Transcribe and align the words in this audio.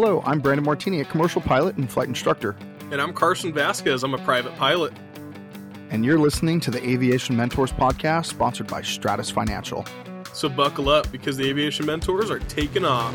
Hello, 0.00 0.22
I'm 0.24 0.38
Brandon 0.38 0.64
Martini, 0.64 1.00
a 1.00 1.04
commercial 1.04 1.40
pilot 1.40 1.76
and 1.76 1.90
flight 1.90 2.06
instructor. 2.06 2.54
And 2.92 3.02
I'm 3.02 3.12
Carson 3.12 3.52
Vasquez. 3.52 4.04
I'm 4.04 4.14
a 4.14 4.18
private 4.18 4.54
pilot. 4.54 4.92
And 5.90 6.04
you're 6.04 6.20
listening 6.20 6.60
to 6.60 6.70
the 6.70 6.80
Aviation 6.88 7.36
Mentors 7.36 7.72
podcast, 7.72 8.26
sponsored 8.26 8.68
by 8.68 8.80
Stratus 8.80 9.28
Financial. 9.28 9.84
So 10.32 10.48
buckle 10.48 10.88
up 10.88 11.10
because 11.10 11.36
the 11.36 11.48
Aviation 11.48 11.84
Mentors 11.84 12.30
are 12.30 12.38
taking 12.38 12.84
off. 12.84 13.12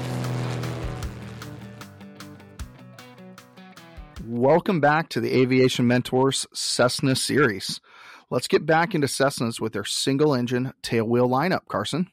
Welcome 4.27 4.81
back 4.81 5.07
to 5.11 5.21
the 5.21 5.33
Aviation 5.39 5.87
Mentors 5.87 6.45
Cessna 6.53 7.15
series. 7.15 7.79
Let's 8.29 8.49
get 8.49 8.65
back 8.65 8.93
into 8.93 9.07
Cessnas 9.07 9.61
with 9.61 9.71
their 9.71 9.85
single 9.85 10.35
engine 10.35 10.73
tailwheel 10.83 11.29
lineup, 11.29 11.69
Carson. 11.69 12.09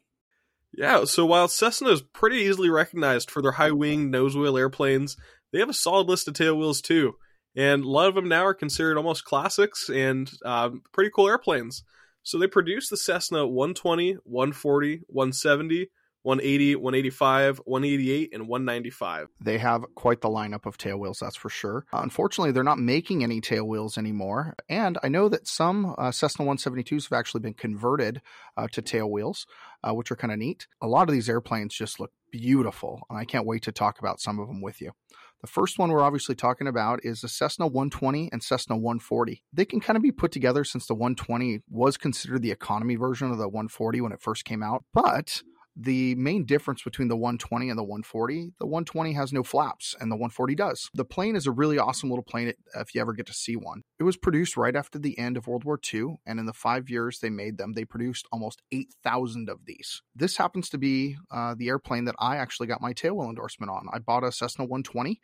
Yeah, 0.72 1.04
so 1.04 1.26
while 1.26 1.48
Cessna 1.48 1.90
is 1.90 2.02
pretty 2.02 2.36
easily 2.36 2.70
recognized 2.70 3.30
for 3.30 3.42
their 3.42 3.52
high 3.52 3.72
wing 3.72 4.10
nose 4.10 4.36
wheel 4.36 4.56
airplanes, 4.56 5.16
they 5.52 5.58
have 5.58 5.68
a 5.68 5.74
solid 5.74 6.06
list 6.08 6.28
of 6.28 6.34
tail 6.34 6.56
wheels 6.56 6.80
too. 6.80 7.14
And 7.56 7.82
a 7.82 7.88
lot 7.88 8.08
of 8.08 8.14
them 8.14 8.28
now 8.28 8.46
are 8.46 8.54
considered 8.54 8.96
almost 8.96 9.24
classics 9.24 9.88
and 9.88 10.30
um, 10.44 10.82
pretty 10.92 11.10
cool 11.14 11.28
airplanes. 11.28 11.82
So 12.22 12.38
they 12.38 12.46
produce 12.46 12.88
the 12.88 12.96
Cessna 12.96 13.46
120, 13.46 14.18
140, 14.24 15.00
170, 15.08 15.90
180, 16.22 16.76
185, 16.76 17.58
188, 17.64 18.30
and 18.32 18.48
195. 18.48 19.28
They 19.40 19.58
have 19.58 19.84
quite 19.94 20.20
the 20.20 20.28
lineup 20.28 20.66
of 20.66 20.76
tail 20.76 20.98
wheels, 20.98 21.18
that's 21.20 21.36
for 21.36 21.48
sure. 21.48 21.86
Uh, 21.92 22.00
unfortunately, 22.02 22.52
they're 22.52 22.62
not 22.62 22.78
making 22.78 23.22
any 23.22 23.40
tail 23.40 23.64
wheels 23.64 23.96
anymore. 23.96 24.54
And 24.68 24.98
I 25.02 25.08
know 25.08 25.28
that 25.28 25.48
some 25.48 25.94
uh, 25.96 26.10
Cessna 26.10 26.44
172s 26.44 27.04
have 27.10 27.18
actually 27.18 27.40
been 27.40 27.54
converted 27.54 28.20
uh, 28.56 28.68
to 28.72 28.82
tail 28.82 29.10
wheels, 29.10 29.46
uh, 29.82 29.94
which 29.94 30.10
are 30.10 30.16
kind 30.16 30.32
of 30.32 30.38
neat. 30.38 30.66
A 30.82 30.86
lot 30.86 31.08
of 31.08 31.14
these 31.14 31.28
airplanes 31.28 31.74
just 31.74 32.00
look 32.00 32.12
beautiful, 32.30 33.02
and 33.08 33.18
I 33.18 33.24
can't 33.24 33.46
wait 33.46 33.62
to 33.62 33.72
talk 33.72 33.98
about 33.98 34.20
some 34.20 34.38
of 34.38 34.48
them 34.48 34.60
with 34.60 34.80
you. 34.80 34.92
The 35.40 35.46
first 35.46 35.78
one 35.78 35.90
we're 35.90 36.02
obviously 36.02 36.34
talking 36.34 36.66
about 36.66 37.00
is 37.02 37.22
the 37.22 37.28
Cessna 37.28 37.66
120 37.66 38.28
and 38.30 38.42
Cessna 38.42 38.76
140. 38.76 39.42
They 39.52 39.64
can 39.64 39.80
kind 39.80 39.96
of 39.96 40.02
be 40.02 40.12
put 40.12 40.32
together 40.32 40.64
since 40.64 40.86
the 40.86 40.94
120 40.94 41.62
was 41.70 41.96
considered 41.96 42.42
the 42.42 42.50
economy 42.50 42.96
version 42.96 43.30
of 43.30 43.38
the 43.38 43.48
140 43.48 44.02
when 44.02 44.12
it 44.12 44.20
first 44.20 44.44
came 44.44 44.62
out, 44.62 44.84
but 44.92 45.42
the 45.76 46.14
main 46.16 46.44
difference 46.44 46.82
between 46.82 47.08
the 47.08 47.16
120 47.16 47.70
and 47.70 47.78
the 47.78 47.84
140, 47.84 48.52
the 48.58 48.66
120 48.66 49.12
has 49.12 49.32
no 49.32 49.42
flaps 49.42 49.94
and 50.00 50.10
the 50.10 50.16
140 50.16 50.54
does. 50.54 50.90
The 50.94 51.04
plane 51.04 51.36
is 51.36 51.46
a 51.46 51.52
really 51.52 51.78
awesome 51.78 52.10
little 52.10 52.24
plane 52.24 52.52
if 52.74 52.94
you 52.94 53.00
ever 53.00 53.12
get 53.12 53.26
to 53.26 53.32
see 53.32 53.56
one. 53.56 53.82
It 53.98 54.04
was 54.04 54.16
produced 54.16 54.56
right 54.56 54.74
after 54.74 54.98
the 54.98 55.18
end 55.18 55.36
of 55.36 55.46
World 55.46 55.64
War 55.64 55.78
II, 55.92 56.16
and 56.26 56.38
in 56.40 56.46
the 56.46 56.52
five 56.52 56.90
years 56.90 57.20
they 57.20 57.30
made 57.30 57.58
them, 57.58 57.72
they 57.72 57.84
produced 57.84 58.26
almost 58.32 58.62
8,000 58.72 59.48
of 59.48 59.64
these. 59.64 60.02
This 60.14 60.36
happens 60.36 60.68
to 60.70 60.78
be 60.78 61.16
uh, 61.30 61.54
the 61.56 61.68
airplane 61.68 62.04
that 62.06 62.16
I 62.18 62.36
actually 62.36 62.66
got 62.66 62.80
my 62.80 62.92
tailwheel 62.92 63.28
endorsement 63.28 63.70
on. 63.70 63.86
I 63.92 63.98
bought 63.98 64.24
a 64.24 64.32
Cessna 64.32 64.64
120 64.64 65.20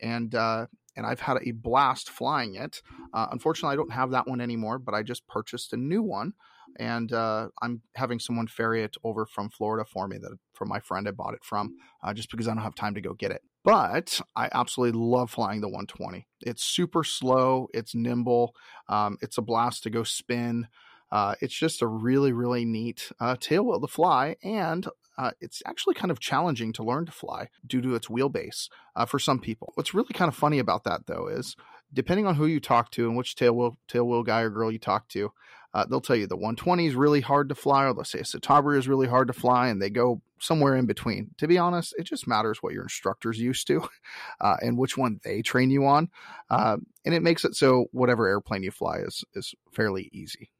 and 0.00 0.34
uh, 0.34 0.66
and 0.96 1.06
I've 1.06 1.20
had 1.20 1.38
a 1.44 1.52
blast 1.52 2.10
flying 2.10 2.56
it. 2.56 2.82
Uh, 3.14 3.28
unfortunately, 3.30 3.72
I 3.72 3.76
don't 3.76 3.92
have 3.92 4.10
that 4.10 4.26
one 4.26 4.40
anymore, 4.40 4.78
but 4.78 4.94
I 4.94 5.02
just 5.02 5.26
purchased 5.28 5.72
a 5.72 5.76
new 5.76 6.02
one 6.02 6.34
and 6.76 7.12
uh, 7.12 7.48
I'm 7.62 7.82
having 7.94 8.18
someone 8.18 8.46
ferry 8.46 8.82
it 8.82 8.96
over 9.04 9.26
from 9.26 9.50
Florida 9.50 9.84
for 9.84 10.08
me 10.08 10.18
that 10.18 10.36
from 10.54 10.68
my 10.68 10.80
friend 10.80 11.08
I 11.08 11.12
bought 11.12 11.34
it 11.34 11.44
from, 11.44 11.76
uh, 12.02 12.12
just 12.12 12.30
because 12.30 12.48
I 12.48 12.54
don't 12.54 12.62
have 12.62 12.74
time 12.74 12.94
to 12.94 13.00
go 13.00 13.14
get 13.14 13.30
it. 13.30 13.42
But 13.64 14.20
I 14.36 14.48
absolutely 14.52 14.98
love 14.98 15.30
flying 15.30 15.60
the 15.60 15.68
120. 15.68 16.26
It's 16.40 16.64
super 16.64 17.04
slow, 17.04 17.68
it's 17.74 17.94
nimble, 17.94 18.54
um, 18.88 19.18
it's 19.20 19.38
a 19.38 19.42
blast 19.42 19.82
to 19.82 19.90
go 19.90 20.04
spin. 20.04 20.68
Uh, 21.10 21.34
it's 21.40 21.54
just 21.54 21.80
a 21.82 21.86
really, 21.86 22.32
really 22.32 22.64
neat 22.64 23.10
uh, 23.18 23.34
tailwheel 23.34 23.80
to 23.80 23.88
fly, 23.88 24.36
and 24.42 24.86
uh, 25.16 25.32
it's 25.40 25.62
actually 25.66 25.94
kind 25.94 26.10
of 26.10 26.20
challenging 26.20 26.72
to 26.72 26.84
learn 26.84 27.04
to 27.06 27.12
fly 27.12 27.48
due 27.66 27.80
to 27.80 27.94
its 27.94 28.06
wheelbase 28.06 28.68
uh, 28.94 29.04
for 29.04 29.18
some 29.18 29.40
people. 29.40 29.72
What's 29.74 29.94
really 29.94 30.12
kind 30.12 30.28
of 30.28 30.34
funny 30.36 30.58
about 30.58 30.84
that, 30.84 31.06
though, 31.06 31.26
is 31.26 31.56
depending 31.92 32.26
on 32.26 32.36
who 32.36 32.46
you 32.46 32.60
talk 32.60 32.90
to 32.92 33.08
and 33.08 33.16
which 33.16 33.34
tailwheel 33.34 33.76
tailwheel 33.90 34.24
guy 34.24 34.42
or 34.42 34.50
girl 34.50 34.70
you 34.70 34.78
talk 34.78 35.08
to, 35.08 35.32
uh, 35.78 35.84
they'll 35.84 36.00
tell 36.00 36.16
you 36.16 36.26
the 36.26 36.36
120 36.36 36.86
is 36.86 36.94
really 36.96 37.20
hard 37.20 37.48
to 37.48 37.54
fly, 37.54 37.84
or 37.84 37.94
they'll 37.94 38.02
say 38.02 38.18
a 38.18 38.22
Citabria 38.22 38.78
is 38.78 38.88
really 38.88 39.06
hard 39.06 39.28
to 39.28 39.32
fly, 39.32 39.68
and 39.68 39.80
they 39.80 39.90
go 39.90 40.20
somewhere 40.40 40.74
in 40.74 40.86
between. 40.86 41.30
To 41.38 41.46
be 41.46 41.56
honest, 41.56 41.94
it 41.96 42.02
just 42.02 42.26
matters 42.26 42.58
what 42.60 42.72
your 42.72 42.82
instructor's 42.82 43.38
used 43.38 43.68
to 43.68 43.88
uh, 44.40 44.56
and 44.60 44.76
which 44.76 44.98
one 44.98 45.20
they 45.22 45.40
train 45.40 45.70
you 45.70 45.86
on, 45.86 46.08
uh, 46.50 46.78
and 47.04 47.14
it 47.14 47.22
makes 47.22 47.44
it 47.44 47.54
so 47.54 47.86
whatever 47.92 48.26
airplane 48.26 48.64
you 48.64 48.72
fly 48.72 48.98
is 48.98 49.24
is 49.34 49.54
fairly 49.72 50.10
easy. 50.12 50.50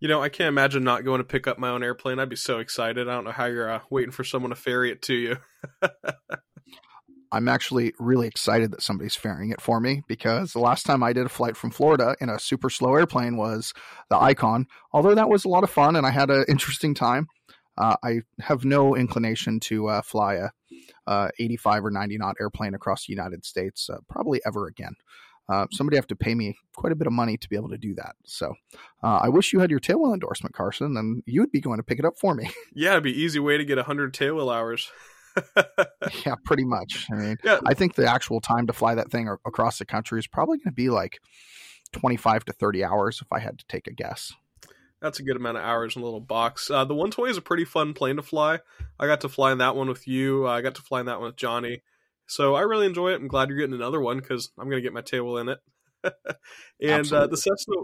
You 0.00 0.08
know, 0.08 0.22
I 0.22 0.30
can't 0.30 0.48
imagine 0.48 0.82
not 0.82 1.04
going 1.04 1.18
to 1.18 1.24
pick 1.24 1.46
up 1.46 1.58
my 1.58 1.68
own 1.68 1.84
airplane. 1.84 2.18
I'd 2.18 2.28
be 2.28 2.34
so 2.34 2.58
excited. 2.58 3.08
I 3.08 3.12
don't 3.12 3.24
know 3.24 3.30
how 3.30 3.44
you're 3.44 3.70
uh, 3.70 3.80
waiting 3.90 4.10
for 4.10 4.24
someone 4.24 4.50
to 4.50 4.56
ferry 4.56 4.90
it 4.90 5.02
to 5.02 5.14
you. 5.14 5.36
I'm 7.32 7.48
actually 7.48 7.94
really 7.98 8.28
excited 8.28 8.70
that 8.72 8.82
somebody's 8.82 9.16
ferrying 9.16 9.50
it 9.50 9.60
for 9.60 9.80
me 9.80 10.02
because 10.06 10.52
the 10.52 10.60
last 10.60 10.84
time 10.84 11.02
I 11.02 11.14
did 11.14 11.24
a 11.24 11.30
flight 11.30 11.56
from 11.56 11.70
Florida 11.70 12.14
in 12.20 12.28
a 12.28 12.38
super 12.38 12.68
slow 12.68 12.94
airplane 12.94 13.36
was 13.36 13.72
the 14.10 14.18
Icon. 14.18 14.66
Although 14.92 15.14
that 15.14 15.30
was 15.30 15.44
a 15.44 15.48
lot 15.48 15.64
of 15.64 15.70
fun 15.70 15.96
and 15.96 16.06
I 16.06 16.10
had 16.10 16.30
an 16.30 16.44
interesting 16.46 16.94
time, 16.94 17.26
uh, 17.78 17.96
I 18.04 18.20
have 18.40 18.66
no 18.66 18.94
inclination 18.94 19.60
to 19.60 19.88
uh, 19.88 20.02
fly 20.02 20.34
a 20.34 20.50
uh, 21.06 21.28
85 21.38 21.86
or 21.86 21.90
90 21.90 22.18
knot 22.18 22.36
airplane 22.38 22.74
across 22.74 23.06
the 23.06 23.12
United 23.12 23.44
States 23.44 23.88
uh, 23.88 23.98
probably 24.08 24.40
ever 24.46 24.66
again. 24.66 24.94
Uh, 25.48 25.66
somebody 25.72 25.96
have 25.96 26.06
to 26.06 26.16
pay 26.16 26.34
me 26.34 26.56
quite 26.76 26.92
a 26.92 26.96
bit 26.96 27.06
of 27.06 27.12
money 27.12 27.36
to 27.36 27.48
be 27.48 27.56
able 27.56 27.68
to 27.68 27.78
do 27.78 27.94
that. 27.94 28.14
So 28.24 28.54
uh, 29.02 29.20
I 29.22 29.28
wish 29.28 29.52
you 29.52 29.60
had 29.60 29.70
your 29.70 29.80
tailwheel 29.80 30.14
endorsement, 30.14 30.54
Carson, 30.54 30.96
and 30.96 31.22
you 31.26 31.40
would 31.40 31.50
be 31.50 31.60
going 31.60 31.78
to 31.78 31.82
pick 31.82 31.98
it 31.98 32.04
up 32.04 32.18
for 32.18 32.34
me. 32.34 32.50
Yeah, 32.74 32.92
it'd 32.92 33.04
be 33.04 33.22
easy 33.22 33.38
way 33.38 33.58
to 33.58 33.64
get 33.64 33.76
100 33.76 34.14
tailwheel 34.14 34.54
hours. 34.54 34.90
yeah, 36.26 36.34
pretty 36.44 36.64
much. 36.64 37.06
I 37.10 37.16
mean, 37.16 37.36
yeah. 37.44 37.60
I 37.66 37.74
think 37.74 37.94
the 37.94 38.06
actual 38.06 38.40
time 38.40 38.66
to 38.66 38.72
fly 38.72 38.94
that 38.94 39.10
thing 39.10 39.28
across 39.46 39.78
the 39.78 39.84
country 39.84 40.18
is 40.18 40.26
probably 40.26 40.58
going 40.58 40.72
to 40.72 40.72
be 40.72 40.90
like 40.90 41.18
25 41.92 42.44
to 42.46 42.52
30 42.52 42.84
hours 42.84 43.20
if 43.20 43.32
I 43.32 43.38
had 43.38 43.58
to 43.58 43.64
take 43.68 43.86
a 43.86 43.92
guess. 43.92 44.32
That's 45.00 45.18
a 45.18 45.24
good 45.24 45.36
amount 45.36 45.58
of 45.58 45.64
hours 45.64 45.96
in 45.96 46.02
a 46.02 46.04
little 46.04 46.20
box. 46.20 46.70
Uh, 46.70 46.84
the 46.84 46.94
120 46.94 47.32
is 47.32 47.36
a 47.36 47.42
pretty 47.42 47.64
fun 47.64 47.92
plane 47.92 48.16
to 48.16 48.22
fly. 48.22 48.60
I 49.00 49.06
got 49.06 49.20
to 49.22 49.28
fly 49.28 49.50
in 49.50 49.58
that 49.58 49.74
one 49.74 49.88
with 49.88 50.06
you. 50.06 50.46
Uh, 50.46 50.52
I 50.52 50.60
got 50.60 50.76
to 50.76 50.82
fly 50.82 51.00
in 51.00 51.06
that 51.06 51.18
one 51.18 51.26
with 51.26 51.36
Johnny. 51.36 51.82
So 52.26 52.54
I 52.54 52.60
really 52.60 52.86
enjoy 52.86 53.10
it. 53.10 53.16
I'm 53.16 53.26
glad 53.26 53.48
you're 53.48 53.58
getting 53.58 53.74
another 53.74 54.00
one 54.00 54.18
because 54.18 54.52
I'm 54.58 54.66
going 54.66 54.78
to 54.78 54.82
get 54.82 54.92
my 54.92 55.00
table 55.00 55.38
in 55.38 55.48
it. 55.48 55.58
and 56.80 57.12
uh, 57.12 57.26
the 57.26 57.36
Cessna, 57.36 57.74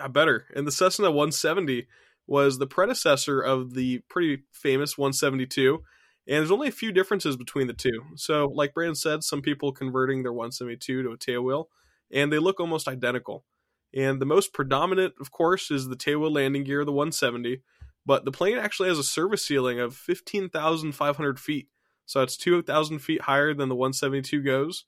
I 0.00 0.08
better. 0.08 0.44
And 0.54 0.66
the 0.66 0.72
Cessna 0.72 1.06
170 1.10 1.86
was 2.26 2.58
the 2.58 2.66
predecessor 2.66 3.40
of 3.40 3.72
the 3.72 4.00
pretty 4.10 4.42
famous 4.52 4.98
172 4.98 5.82
and 6.28 6.36
there's 6.36 6.50
only 6.50 6.68
a 6.68 6.72
few 6.72 6.92
differences 6.92 7.36
between 7.36 7.66
the 7.66 7.72
two. 7.72 8.04
So, 8.16 8.52
like 8.54 8.74
Brandon 8.74 8.94
said, 8.94 9.24
some 9.24 9.40
people 9.40 9.72
converting 9.72 10.22
their 10.22 10.32
172 10.32 11.02
to 11.02 11.10
a 11.10 11.16
tailwheel, 11.16 11.66
and 12.12 12.30
they 12.30 12.38
look 12.38 12.60
almost 12.60 12.86
identical. 12.86 13.44
And 13.94 14.20
the 14.20 14.26
most 14.26 14.52
predominant, 14.52 15.14
of 15.20 15.30
course, 15.30 15.70
is 15.70 15.88
the 15.88 15.96
tailwheel 15.96 16.34
landing 16.34 16.64
gear, 16.64 16.84
the 16.84 16.92
170. 16.92 17.62
But 18.04 18.26
the 18.26 18.32
plane 18.32 18.58
actually 18.58 18.90
has 18.90 18.98
a 18.98 19.04
service 19.04 19.44
ceiling 19.44 19.80
of 19.80 19.96
15,500 19.96 21.40
feet. 21.40 21.68
So 22.04 22.22
it's 22.22 22.36
2,000 22.36 22.98
feet 22.98 23.22
higher 23.22 23.54
than 23.54 23.68
the 23.68 23.74
172 23.74 24.42
goes. 24.42 24.84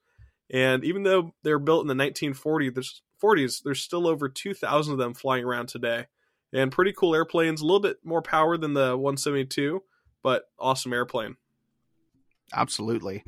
And 0.53 0.85
even 0.85 1.05
though 1.05 1.35
they're 1.43 1.59
built 1.59 1.83
in 1.83 1.97
the 1.97 2.05
1940s, 2.05 2.75
there's, 2.75 3.03
40s, 3.23 3.63
there's 3.63 3.81
still 3.81 4.07
over 4.07 4.29
2,000 4.29 4.93
of 4.93 4.99
them 4.99 5.15
flying 5.15 5.45
around 5.45 5.69
today. 5.69 6.07
And 6.53 6.73
pretty 6.73 6.93
cool 6.93 7.15
airplanes, 7.15 7.61
a 7.61 7.65
little 7.65 7.81
bit 7.81 7.99
more 8.05 8.23
power 8.23 8.57
than 8.57 8.75
the 8.75 8.97
172, 8.97 9.83
but 10.23 10.45
awesome 10.59 10.93
airplane. 10.93 11.37
Absolutely. 12.55 13.25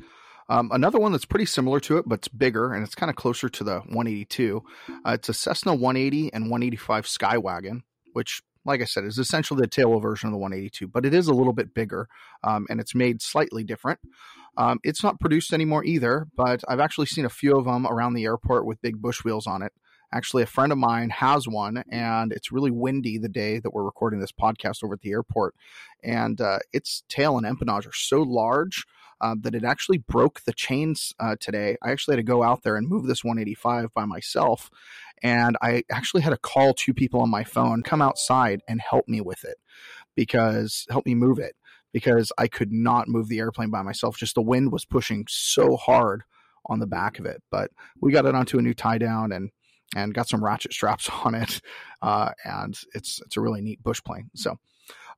Um, 0.49 0.69
another 0.73 0.99
one 0.99 1.11
that's 1.11 1.25
pretty 1.25 1.45
similar 1.45 1.79
to 1.81 1.97
it, 1.97 2.05
but 2.07 2.19
it's 2.19 2.27
bigger 2.27 2.73
and 2.73 2.83
it's 2.83 2.95
kind 2.95 3.09
of 3.09 3.15
closer 3.15 3.49
to 3.49 3.63
the 3.63 3.79
182. 3.79 4.61
Uh, 4.89 5.11
it's 5.11 5.29
a 5.29 5.33
Cessna 5.33 5.73
180 5.73 6.33
and 6.33 6.45
185 6.45 7.05
Skywagon, 7.05 7.81
which, 8.11 8.41
like 8.65 8.81
I 8.81 8.85
said, 8.85 9.05
is 9.05 9.17
essentially 9.17 9.61
the 9.61 9.67
tail 9.67 9.99
version 9.99 10.27
of 10.27 10.33
the 10.33 10.39
182, 10.39 10.87
but 10.87 11.05
it 11.05 11.13
is 11.13 11.27
a 11.27 11.33
little 11.33 11.53
bit 11.53 11.73
bigger 11.73 12.07
um, 12.43 12.67
and 12.69 12.79
it's 12.79 12.93
made 12.93 13.21
slightly 13.21 13.63
different. 13.63 13.99
Um, 14.57 14.79
it's 14.83 15.03
not 15.03 15.19
produced 15.19 15.53
anymore 15.53 15.83
either, 15.83 16.27
but 16.35 16.63
I've 16.67 16.79
actually 16.79 17.07
seen 17.07 17.25
a 17.25 17.29
few 17.29 17.57
of 17.57 17.65
them 17.65 17.87
around 17.87 18.13
the 18.13 18.25
airport 18.25 18.65
with 18.65 18.81
big 18.81 19.01
bush 19.01 19.23
wheels 19.23 19.47
on 19.47 19.63
it. 19.63 19.71
Actually, 20.13 20.43
a 20.43 20.47
friend 20.47 20.71
of 20.71 20.77
mine 20.77 21.09
has 21.09 21.47
one, 21.47 21.83
and 21.89 22.31
it's 22.31 22.51
really 22.51 22.69
windy 22.69 23.17
the 23.17 23.27
day 23.27 23.57
that 23.57 23.73
we're 23.73 23.83
recording 23.83 24.19
this 24.19 24.31
podcast 24.31 24.83
over 24.83 24.93
at 24.93 25.01
the 25.01 25.11
airport. 25.11 25.55
And 26.03 26.39
uh, 26.39 26.59
its 26.71 27.03
tail 27.09 27.37
and 27.37 27.47
empennage 27.47 27.87
are 27.87 27.93
so 27.93 28.21
large 28.21 28.85
uh, 29.21 29.35
that 29.41 29.55
it 29.55 29.63
actually 29.63 29.97
broke 29.97 30.41
the 30.41 30.53
chains 30.53 31.13
uh, 31.19 31.35
today. 31.39 31.77
I 31.81 31.91
actually 31.91 32.13
had 32.13 32.25
to 32.25 32.31
go 32.31 32.43
out 32.43 32.61
there 32.61 32.75
and 32.75 32.87
move 32.87 33.07
this 33.07 33.23
185 33.23 33.91
by 33.95 34.05
myself. 34.05 34.69
And 35.23 35.57
I 35.63 35.83
actually 35.89 36.21
had 36.21 36.29
to 36.29 36.37
call 36.37 36.75
two 36.75 36.93
people 36.93 37.21
on 37.21 37.31
my 37.31 37.43
phone, 37.43 37.81
come 37.81 38.01
outside 38.01 38.61
and 38.67 38.81
help 38.81 39.07
me 39.07 39.19
with 39.19 39.43
it 39.43 39.57
because 40.15 40.85
help 40.91 41.07
me 41.07 41.15
move 41.15 41.39
it 41.39 41.55
because 41.91 42.31
I 42.37 42.47
could 42.47 42.71
not 42.71 43.07
move 43.07 43.29
the 43.29 43.39
airplane 43.39 43.71
by 43.71 43.81
myself. 43.81 44.17
Just 44.17 44.35
the 44.35 44.41
wind 44.41 44.71
was 44.71 44.85
pushing 44.85 45.25
so 45.27 45.75
hard 45.75 46.23
on 46.67 46.79
the 46.79 46.87
back 46.87 47.17
of 47.17 47.25
it. 47.25 47.41
But 47.49 47.71
we 47.99 48.11
got 48.11 48.25
it 48.25 48.35
onto 48.35 48.59
a 48.59 48.61
new 48.61 48.73
tie 48.73 48.97
down 48.97 49.31
and 49.31 49.49
and 49.95 50.13
got 50.13 50.29
some 50.29 50.43
ratchet 50.43 50.73
straps 50.73 51.09
on 51.25 51.35
it. 51.35 51.61
Uh, 52.01 52.31
and 52.45 52.79
it's 52.93 53.21
it's 53.25 53.37
a 53.37 53.41
really 53.41 53.61
neat 53.61 53.81
bush 53.83 54.01
plane. 54.03 54.29
So 54.35 54.57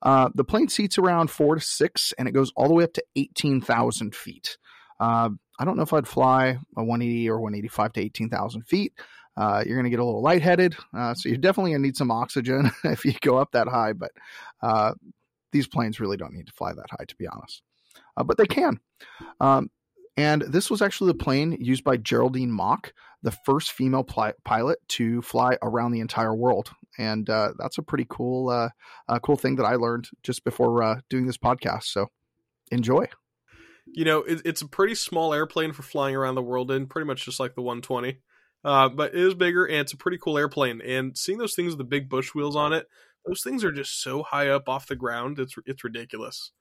uh, 0.02 0.30
the 0.36 0.44
plane 0.44 0.68
seats 0.68 0.98
around 0.98 1.30
four 1.30 1.56
to 1.56 1.62
six, 1.62 2.14
and 2.18 2.28
it 2.28 2.32
goes 2.32 2.52
all 2.56 2.68
the 2.68 2.74
way 2.74 2.84
up 2.84 2.94
to 2.94 3.04
eighteen 3.16 3.62
thousand 3.62 4.16
feet. 4.16 4.58
Uh, 5.00 5.30
I 5.60 5.66
don't 5.66 5.78
know 5.78 5.84
if 5.84 5.94
I'd 5.94 6.08
fly 6.08 6.58
a 6.76 6.84
180 6.84 7.30
or 7.30 7.40
185 7.40 7.94
to 7.94 8.02
18,000 8.02 8.62
feet. 8.64 8.94
Uh, 9.38 9.64
you're 9.66 9.76
going 9.76 9.86
to 9.86 9.90
get 9.90 10.00
a 10.00 10.06
little 10.06 10.22
lightheaded, 10.22 10.76
uh, 10.94 11.14
so 11.14 11.28
you're 11.28 11.38
definitely 11.38 11.72
going 11.72 11.82
to 11.82 11.88
need 11.88 11.98
some 11.98 12.12
oxygen 12.12 12.72
if 12.86 13.04
you 13.04 13.14
go 13.22 13.38
up 13.38 13.52
that 13.52 13.68
high. 13.68 13.92
But 13.92 14.12
uh, 14.62 14.94
these 15.52 15.68
planes 15.68 16.00
really 16.00 16.18
don't 16.18 16.34
need 16.34 16.48
to 16.48 16.54
fly 16.54 16.74
that 16.74 16.90
high, 16.90 17.06
to 17.06 17.16
be 17.16 17.28
honest. 17.28 17.62
Uh, 18.16 18.24
but 18.24 18.38
they 18.38 18.46
can. 18.46 18.80
Um, 19.42 19.70
and 20.18 20.44
this 20.44 20.70
was 20.70 20.82
actually 20.82 21.12
the 21.12 21.24
plane 21.24 21.58
used 21.60 21.84
by 21.84 21.98
Geraldine 21.98 22.52
Mock, 22.52 22.94
the 23.26 23.32
first 23.32 23.72
female 23.72 24.04
pilot 24.04 24.78
to 24.88 25.20
fly 25.24 25.58
around 25.64 25.92
the 25.92 26.00
entire 26.00 26.36
world. 26.36 26.70
And 27.00 27.28
uh, 27.28 27.54
that's 27.58 27.80
a 27.80 27.82
pretty 27.82 28.06
cool, 28.08 28.50
uh, 28.50 28.70
uh, 29.10 29.18
cool 29.18 29.36
thing 29.36 29.56
that 29.56 29.66
I 29.66 29.76
learned 29.76 30.10
just 30.22 30.44
before 30.44 30.84
uh, 30.84 31.00
doing 31.10 31.26
this 31.26 31.38
podcast. 31.38 31.86
So 31.86 32.12
enjoy. 32.72 33.08
You 33.88 34.06
know, 34.06 34.20
it, 34.20 34.44
it's 34.46 34.62
a 34.62 34.68
pretty 34.68 34.94
small 34.94 35.34
airplane 35.34 35.74
for 35.74 35.82
flying 35.82 36.16
around 36.16 36.36
the 36.36 36.44
world 36.44 36.70
in, 36.70 36.86
pretty 36.86 37.08
much 37.08 37.26
just 37.26 37.40
like 37.40 37.56
the 37.56 37.64
120. 37.64 38.20
Uh, 38.64 38.90
but 38.90 39.16
it 39.16 39.20
is 39.20 39.34
bigger 39.34 39.66
and 39.66 39.78
it's 39.78 39.94
a 39.94 39.98
pretty 39.98 40.20
cool 40.20 40.38
airplane. 40.38 40.80
And 40.82 41.18
seeing 41.18 41.40
those 41.40 41.56
things 41.56 41.72
with 41.72 41.80
the 41.80 41.84
big 41.84 42.08
bush 42.08 42.36
wheels 42.36 42.56
on 42.56 42.74
it, 42.74 42.86
those 43.26 43.42
things 43.42 43.64
are 43.64 43.72
just 43.72 44.04
so 44.04 44.22
high 44.22 44.50
up 44.50 44.70
off 44.70 44.86
the 44.86 44.96
ground. 44.96 45.40
It's 45.40 45.56
it's 45.66 45.84
ridiculous. 45.84 46.52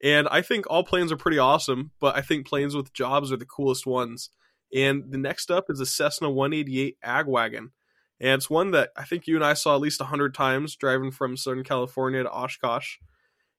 And 0.00 0.28
I 0.28 0.42
think 0.42 0.66
all 0.70 0.84
planes 0.84 1.10
are 1.10 1.16
pretty 1.16 1.38
awesome, 1.38 1.90
but 2.00 2.14
I 2.16 2.20
think 2.20 2.46
planes 2.46 2.76
with 2.76 2.92
jobs 2.92 3.32
are 3.32 3.36
the 3.36 3.44
coolest 3.46 3.84
ones. 3.84 4.30
And 4.72 5.10
the 5.10 5.18
next 5.18 5.50
up 5.50 5.66
is 5.68 5.80
a 5.80 5.86
Cessna 5.86 6.30
188 6.30 6.98
Agwagon. 7.04 7.70
And 8.20 8.30
it's 8.30 8.48
one 8.48 8.70
that 8.70 8.90
I 8.96 9.04
think 9.04 9.26
you 9.26 9.36
and 9.36 9.44
I 9.44 9.54
saw 9.54 9.74
at 9.74 9.80
least 9.80 10.00
100 10.00 10.34
times 10.34 10.76
driving 10.76 11.10
from 11.10 11.36
Southern 11.36 11.64
California 11.64 12.22
to 12.22 12.30
Oshkosh. 12.30 12.96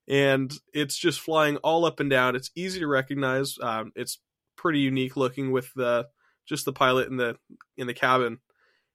And 0.07 0.53
it's 0.73 0.97
just 0.97 1.19
flying 1.19 1.57
all 1.57 1.85
up 1.85 1.99
and 1.99 2.09
down. 2.09 2.35
It's 2.35 2.51
easy 2.55 2.79
to 2.79 2.87
recognize. 2.87 3.57
Um, 3.61 3.91
it's 3.95 4.19
pretty 4.55 4.79
unique 4.79 5.17
looking 5.17 5.51
with 5.51 5.73
the 5.73 6.07
just 6.47 6.65
the 6.65 6.73
pilot 6.73 7.07
in 7.07 7.17
the 7.17 7.37
in 7.77 7.87
the 7.87 7.93
cabin. 7.93 8.39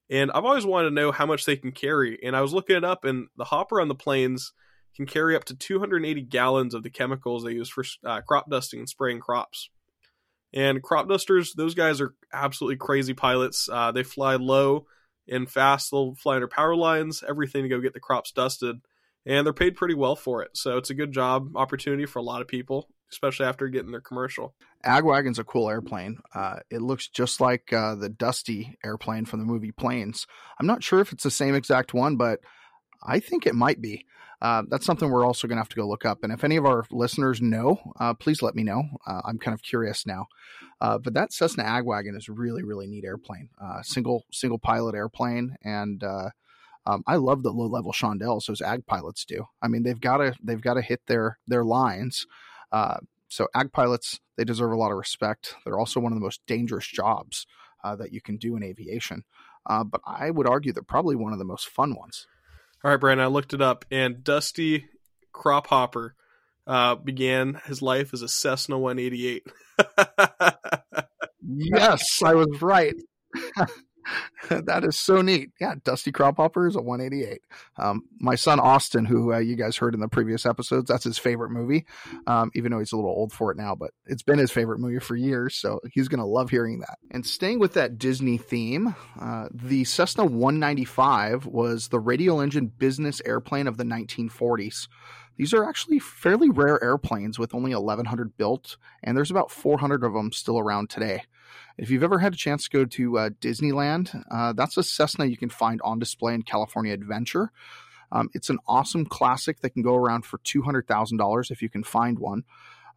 And 0.09 0.31
I've 0.31 0.45
always 0.45 0.65
wanted 0.65 0.89
to 0.89 0.95
know 0.95 1.11
how 1.11 1.25
much 1.25 1.45
they 1.45 1.55
can 1.55 1.71
carry. 1.71 2.19
And 2.21 2.35
I 2.35 2.41
was 2.41 2.53
looking 2.53 2.75
it 2.75 2.83
up, 2.83 3.05
and 3.05 3.27
the 3.37 3.45
hopper 3.45 3.79
on 3.79 3.87
the 3.87 3.95
planes 3.95 4.51
can 4.95 5.05
carry 5.05 5.35
up 5.35 5.45
to 5.45 5.55
280 5.55 6.21
gallons 6.23 6.73
of 6.73 6.83
the 6.83 6.89
chemicals 6.89 7.43
they 7.43 7.53
use 7.53 7.69
for 7.69 7.85
uh, 8.05 8.21
crop 8.21 8.49
dusting 8.49 8.79
and 8.79 8.89
spraying 8.89 9.21
crops. 9.21 9.69
And 10.53 10.83
crop 10.83 11.07
dusters, 11.07 11.53
those 11.53 11.75
guys 11.75 12.01
are 12.01 12.13
absolutely 12.33 12.77
crazy 12.77 13.13
pilots. 13.13 13.69
Uh, 13.71 13.91
they 13.91 14.03
fly 14.03 14.35
low 14.35 14.85
and 15.27 15.49
fast. 15.49 15.91
They'll 15.91 16.15
fly 16.15 16.35
under 16.35 16.47
power 16.47 16.75
lines, 16.75 17.23
everything 17.27 17.63
to 17.63 17.69
go 17.69 17.79
get 17.79 17.93
the 17.93 17.99
crops 17.99 18.31
dusted. 18.31 18.77
And 19.25 19.45
they're 19.45 19.53
paid 19.53 19.75
pretty 19.75 19.93
well 19.93 20.15
for 20.15 20.41
it. 20.41 20.51
So 20.55 20.77
it's 20.77 20.89
a 20.89 20.95
good 20.95 21.11
job 21.11 21.55
opportunity 21.55 22.05
for 22.05 22.19
a 22.19 22.23
lot 22.23 22.41
of 22.41 22.47
people, 22.47 22.89
especially 23.11 23.45
after 23.45 23.67
getting 23.67 23.91
their 23.91 24.01
commercial. 24.01 24.55
Agwagon's 24.83 25.37
a 25.37 25.43
cool 25.43 25.69
airplane. 25.69 26.17
Uh, 26.33 26.57
it 26.71 26.81
looks 26.81 27.07
just 27.07 27.39
like 27.39 27.71
uh, 27.71 27.95
the 27.95 28.09
Dusty 28.09 28.77
airplane 28.83 29.25
from 29.25 29.39
the 29.39 29.45
movie 29.45 29.71
Planes. 29.71 30.25
I'm 30.59 30.65
not 30.65 30.83
sure 30.83 30.99
if 30.99 31.11
it's 31.11 31.23
the 31.23 31.31
same 31.31 31.53
exact 31.53 31.93
one, 31.93 32.15
but 32.15 32.39
I 33.03 33.19
think 33.19 33.45
it 33.45 33.55
might 33.55 33.81
be. 33.81 34.05
Uh, 34.41 34.63
that's 34.69 34.85
something 34.85 35.11
we're 35.11 35.25
also 35.25 35.47
going 35.47 35.57
to 35.57 35.61
have 35.61 35.69
to 35.69 35.75
go 35.75 35.87
look 35.87 36.03
up. 36.03 36.19
And 36.23 36.33
if 36.33 36.43
any 36.43 36.55
of 36.55 36.65
our 36.65 36.85
listeners 36.89 37.41
know, 37.41 37.79
uh, 37.99 38.15
please 38.15 38.41
let 38.41 38.55
me 38.55 38.63
know. 38.63 38.83
Uh, 39.05 39.21
I'm 39.23 39.37
kind 39.37 39.53
of 39.53 39.61
curious 39.61 40.05
now. 40.05 40.25
Uh, 40.79 40.97
but 40.97 41.13
that 41.13 41.31
Cessna 41.31 41.63
Agwagon 41.63 42.17
is 42.17 42.27
really, 42.27 42.63
really 42.63 42.87
neat 42.87 43.05
airplane. 43.05 43.49
Uh, 43.61 43.83
single 43.83 44.23
single 44.31 44.57
pilot 44.57 44.95
airplane, 44.95 45.55
and 45.63 46.03
uh, 46.03 46.29
um, 46.87 47.03
I 47.05 47.17
love 47.17 47.43
the 47.43 47.51
low 47.51 47.67
level 47.67 47.91
chandelles 47.91 48.47
those 48.47 48.61
ag 48.61 48.87
pilots 48.87 49.25
do. 49.25 49.45
I 49.61 49.67
mean, 49.67 49.83
they've 49.83 49.99
got 49.99 50.17
to 50.17 50.33
they've 50.43 50.61
got 50.61 50.73
to 50.73 50.81
hit 50.81 51.01
their 51.05 51.37
their 51.47 51.63
lines. 51.63 52.25
so 53.27 53.47
ag 53.53 53.71
pilots 53.71 54.19
they 54.37 54.43
deserve 54.43 54.71
a 54.71 54.77
lot 54.77 54.91
of 54.91 54.97
respect. 54.97 55.53
They're 55.65 55.77
also 55.77 55.99
one 55.99 56.11
of 56.11 56.17
the 56.17 56.25
most 56.25 56.41
dangerous 56.47 56.87
jobs 56.87 57.45
that 57.83 58.11
you 58.11 58.21
can 58.21 58.37
do 58.37 58.55
in 58.55 58.63
aviation. 58.63 59.23
but 59.67 60.01
I 60.03 60.31
would 60.31 60.49
argue 60.49 60.73
they're 60.73 60.81
probably 60.81 61.15
one 61.15 61.33
of 61.33 61.37
the 61.37 61.45
most 61.45 61.69
fun 61.69 61.93
ones. 61.93 62.25
All 62.83 62.91
right, 62.91 62.99
Brandon, 62.99 63.25
I 63.25 63.27
looked 63.27 63.53
it 63.53 63.61
up, 63.61 63.85
and 63.91 64.23
Dusty 64.23 64.85
Crophopper 65.33 66.11
uh, 66.65 66.95
began 66.95 67.61
his 67.65 67.81
life 67.81 68.13
as 68.13 68.23
a 68.23 68.27
Cessna 68.27 68.79
188. 68.79 69.45
yes, 71.47 72.21
I 72.23 72.33
was 72.33 72.61
right. 72.61 72.95
that 74.49 74.83
is 74.83 74.97
so 74.97 75.21
neat. 75.21 75.51
Yeah, 75.59 75.75
Dusty 75.83 76.11
Crophopper 76.11 76.67
is 76.67 76.75
a 76.75 76.81
188. 76.81 77.41
Um, 77.77 78.03
my 78.19 78.35
son 78.35 78.59
Austin, 78.59 79.05
who 79.05 79.33
uh, 79.33 79.39
you 79.39 79.55
guys 79.55 79.77
heard 79.77 79.93
in 79.93 79.99
the 79.99 80.07
previous 80.07 80.45
episodes, 80.45 80.89
that's 80.89 81.03
his 81.03 81.17
favorite 81.17 81.51
movie. 81.51 81.85
Um, 82.27 82.51
even 82.55 82.71
though 82.71 82.79
he's 82.79 82.91
a 82.91 82.95
little 82.95 83.11
old 83.11 83.31
for 83.31 83.51
it 83.51 83.57
now, 83.57 83.75
but 83.75 83.91
it's 84.05 84.23
been 84.23 84.39
his 84.39 84.51
favorite 84.51 84.79
movie 84.79 84.99
for 84.99 85.15
years, 85.15 85.55
so 85.55 85.79
he's 85.91 86.07
gonna 86.07 86.25
love 86.25 86.49
hearing 86.49 86.79
that. 86.79 86.97
And 87.11 87.25
staying 87.25 87.59
with 87.59 87.73
that 87.73 87.97
Disney 87.97 88.37
theme, 88.37 88.95
uh, 89.19 89.47
the 89.53 89.83
Cessna 89.83 90.25
195 90.25 91.45
was 91.45 91.89
the 91.89 91.99
radial 91.99 92.41
engine 92.41 92.67
business 92.67 93.21
airplane 93.25 93.67
of 93.67 93.77
the 93.77 93.83
1940s. 93.83 94.87
These 95.37 95.53
are 95.53 95.67
actually 95.67 95.99
fairly 95.99 96.49
rare 96.49 96.83
airplanes 96.83 97.39
with 97.39 97.55
only 97.55 97.73
1,100 97.73 98.37
built, 98.37 98.77
and 99.01 99.17
there's 99.17 99.31
about 99.31 99.49
400 99.49 100.03
of 100.03 100.13
them 100.13 100.31
still 100.31 100.59
around 100.59 100.89
today. 100.89 101.23
If 101.81 101.89
you've 101.89 102.03
ever 102.03 102.19
had 102.19 102.33
a 102.33 102.37
chance 102.37 102.65
to 102.65 102.69
go 102.69 102.85
to 102.85 103.17
uh, 103.17 103.29
Disneyland, 103.41 104.23
uh, 104.29 104.53
that's 104.53 104.77
a 104.77 104.83
Cessna 104.83 105.25
you 105.25 105.35
can 105.35 105.49
find 105.49 105.81
on 105.81 105.97
display 105.97 106.35
in 106.35 106.43
California 106.43 106.93
Adventure. 106.93 107.51
Um, 108.11 108.29
it's 108.35 108.51
an 108.51 108.59
awesome 108.67 109.03
classic 109.03 109.61
that 109.61 109.71
can 109.71 109.81
go 109.81 109.95
around 109.95 110.23
for 110.23 110.37
$200,000 110.37 111.49
if 111.49 111.63
you 111.63 111.69
can 111.69 111.83
find 111.83 112.19
one. 112.19 112.43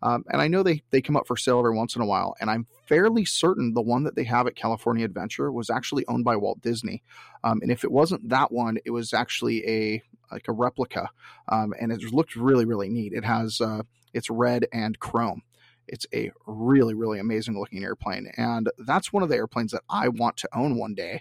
Um, 0.02 0.24
and 0.28 0.42
I 0.42 0.48
know 0.48 0.62
they, 0.62 0.82
they 0.90 1.00
come 1.00 1.16
up 1.16 1.26
for 1.26 1.34
sale 1.34 1.60
every 1.60 1.74
once 1.74 1.96
in 1.96 2.02
a 2.02 2.06
while, 2.06 2.36
and 2.38 2.50
I'm 2.50 2.66
fairly 2.86 3.24
certain 3.24 3.72
the 3.72 3.80
one 3.80 4.02
that 4.02 4.16
they 4.16 4.24
have 4.24 4.46
at 4.46 4.54
California 4.54 5.06
Adventure 5.06 5.50
was 5.50 5.70
actually 5.70 6.04
owned 6.06 6.26
by 6.26 6.36
Walt 6.36 6.60
Disney. 6.60 7.02
Um, 7.42 7.60
and 7.62 7.70
if 7.70 7.84
it 7.84 7.90
wasn't 7.90 8.28
that 8.28 8.52
one, 8.52 8.76
it 8.84 8.90
was 8.90 9.14
actually 9.14 9.66
a 9.66 10.02
like 10.30 10.46
a 10.48 10.52
replica, 10.52 11.08
um, 11.48 11.72
and 11.80 11.90
it 11.90 12.02
looked 12.12 12.36
really 12.36 12.66
really 12.66 12.90
neat. 12.90 13.14
It 13.14 13.24
has 13.24 13.62
uh, 13.62 13.82
it's 14.12 14.28
red 14.28 14.66
and 14.74 14.98
chrome. 14.98 15.42
It's 15.88 16.06
a 16.14 16.30
really, 16.46 16.94
really 16.94 17.18
amazing 17.18 17.58
looking 17.58 17.84
airplane. 17.84 18.30
And 18.36 18.70
that's 18.78 19.12
one 19.12 19.22
of 19.22 19.28
the 19.28 19.36
airplanes 19.36 19.72
that 19.72 19.82
I 19.88 20.08
want 20.08 20.36
to 20.38 20.48
own 20.54 20.78
one 20.78 20.94
day. 20.94 21.20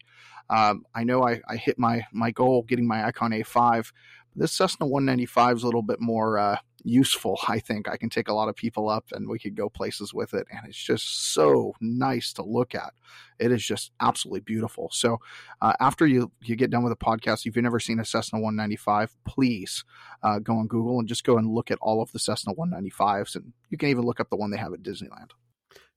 Um, 0.50 0.86
I 0.94 1.04
know 1.04 1.24
I, 1.24 1.42
I, 1.48 1.56
hit 1.56 1.80
my, 1.80 2.06
my 2.12 2.32
goal 2.32 2.64
getting 2.64 2.88
my 2.88 3.06
Icon 3.06 3.32
A5. 3.32 3.92
This 4.36 4.52
Cessna 4.52 4.86
195 4.86 5.58
is 5.58 5.64
a 5.64 5.66
little 5.66 5.82
bit 5.82 6.02
more 6.02 6.38
uh, 6.38 6.58
useful. 6.84 7.40
I 7.48 7.60
think 7.60 7.88
I 7.88 7.98
can 7.98 8.10
take 8.10 8.28
a 8.28 8.34
lot 8.34 8.50
of 8.50 8.56
people 8.56 8.90
up 8.90 9.06
and 9.12 9.28
we 9.28 9.40
could 9.40 9.56
go 9.56 9.70
places 9.70 10.14
with 10.14 10.34
it. 10.34 10.48
And 10.52 10.68
it's 10.68 10.78
just 10.78 11.34
so 11.34 11.74
nice 11.80 12.34
to 12.34 12.44
look 12.44 12.76
at. 12.76 12.94
It 13.40 13.52
is 13.52 13.66
just 13.66 13.92
absolutely 14.00 14.42
beautiful. 14.42 14.90
So 14.92 15.20
uh, 15.62 15.74
after 15.80 16.06
you, 16.06 16.32
you 16.42 16.56
get 16.56 16.70
done 16.70 16.84
with 16.84 16.98
the 16.98 17.06
podcast, 17.06 17.46
if 17.46 17.56
you've 17.56 17.64
never 17.64 17.80
seen 17.80 18.00
a 18.00 18.06
Cessna 18.06 18.40
195, 18.40 19.16
please 19.26 19.84
uh, 20.22 20.40
go 20.40 20.58
on 20.58 20.68
Google 20.68 21.00
and 21.00 21.08
just 21.08 21.24
go 21.24 21.38
and 21.38 21.50
look 21.50 21.72
at 21.72 21.80
all 21.82 22.02
of 22.02 22.12
the 22.12 22.20
Cessna 22.20 22.54
195s. 22.54 23.36
And 23.36 23.54
you 23.70 23.78
can 23.78 23.90
even 23.90 24.04
look 24.04 24.20
up 24.20 24.30
the 24.30 24.38
one 24.38 24.52
they 24.52 24.58
have 24.58 24.74
at 24.74 24.84
Disneyland. 24.84 25.32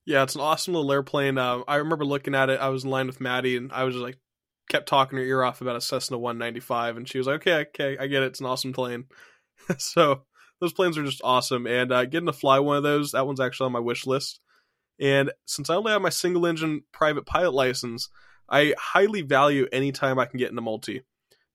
Yeah, 0.05 0.23
it's 0.23 0.37
an 0.37 0.41
awesome 0.41 0.75
little 0.75 0.93
airplane. 0.93 1.37
Uh, 1.37 1.63
I 1.67 1.77
remember 1.77 2.05
looking 2.05 2.35
at 2.35 2.49
it. 2.49 2.61
I 2.61 2.69
was 2.69 2.85
in 2.85 2.91
line 2.91 3.09
with 3.09 3.21
Maddie, 3.21 3.57
and 3.57 3.73
I 3.73 3.83
was 3.83 3.95
just 3.95 4.05
like, 4.05 4.19
kept 4.69 4.89
talking 4.89 5.19
her 5.19 5.25
ear 5.25 5.43
off 5.43 5.61
about 5.61 5.77
a 5.77 5.81
Cessna 5.81 6.17
195, 6.17 6.97
and 6.97 7.09
she 7.09 7.19
was 7.19 7.27
like, 7.27 7.41
"Okay, 7.41 7.67
okay, 7.69 7.99
I 7.99 8.07
get 8.07 8.23
it. 8.23 8.27
It's 8.27 8.41
an 8.41 8.47
awesome 8.47 8.73
plane." 8.73 9.07
so 9.79 10.23
those 10.61 10.73
planes 10.73 10.97
are 10.99 11.05
just 11.05 11.21
awesome. 11.25 11.67
And 11.67 11.93
uh, 11.93 12.05
getting 12.05 12.27
to 12.27 12.33
fly 12.33 12.59
one 12.59 12.77
of 12.77 12.83
those, 12.83 13.13
that 13.13 13.27
one's 13.27 13.41
actually 13.41 13.67
on 13.67 13.73
my 13.73 13.81
wish 13.81 14.07
list. 14.07 14.41
And 14.99 15.31
since 15.45 15.69
I 15.69 15.75
only 15.75 15.93
have 15.93 16.03
my 16.03 16.09
single 16.09 16.47
engine 16.47 16.83
private 16.93 17.27
pilot 17.27 17.53
license, 17.53 18.09
I 18.49 18.75
highly 18.79 19.23
value 19.23 19.67
any 19.73 19.93
time 19.93 20.19
I 20.19 20.27
can 20.27 20.39
get 20.39 20.51
into 20.51 20.63
multi. 20.63 21.03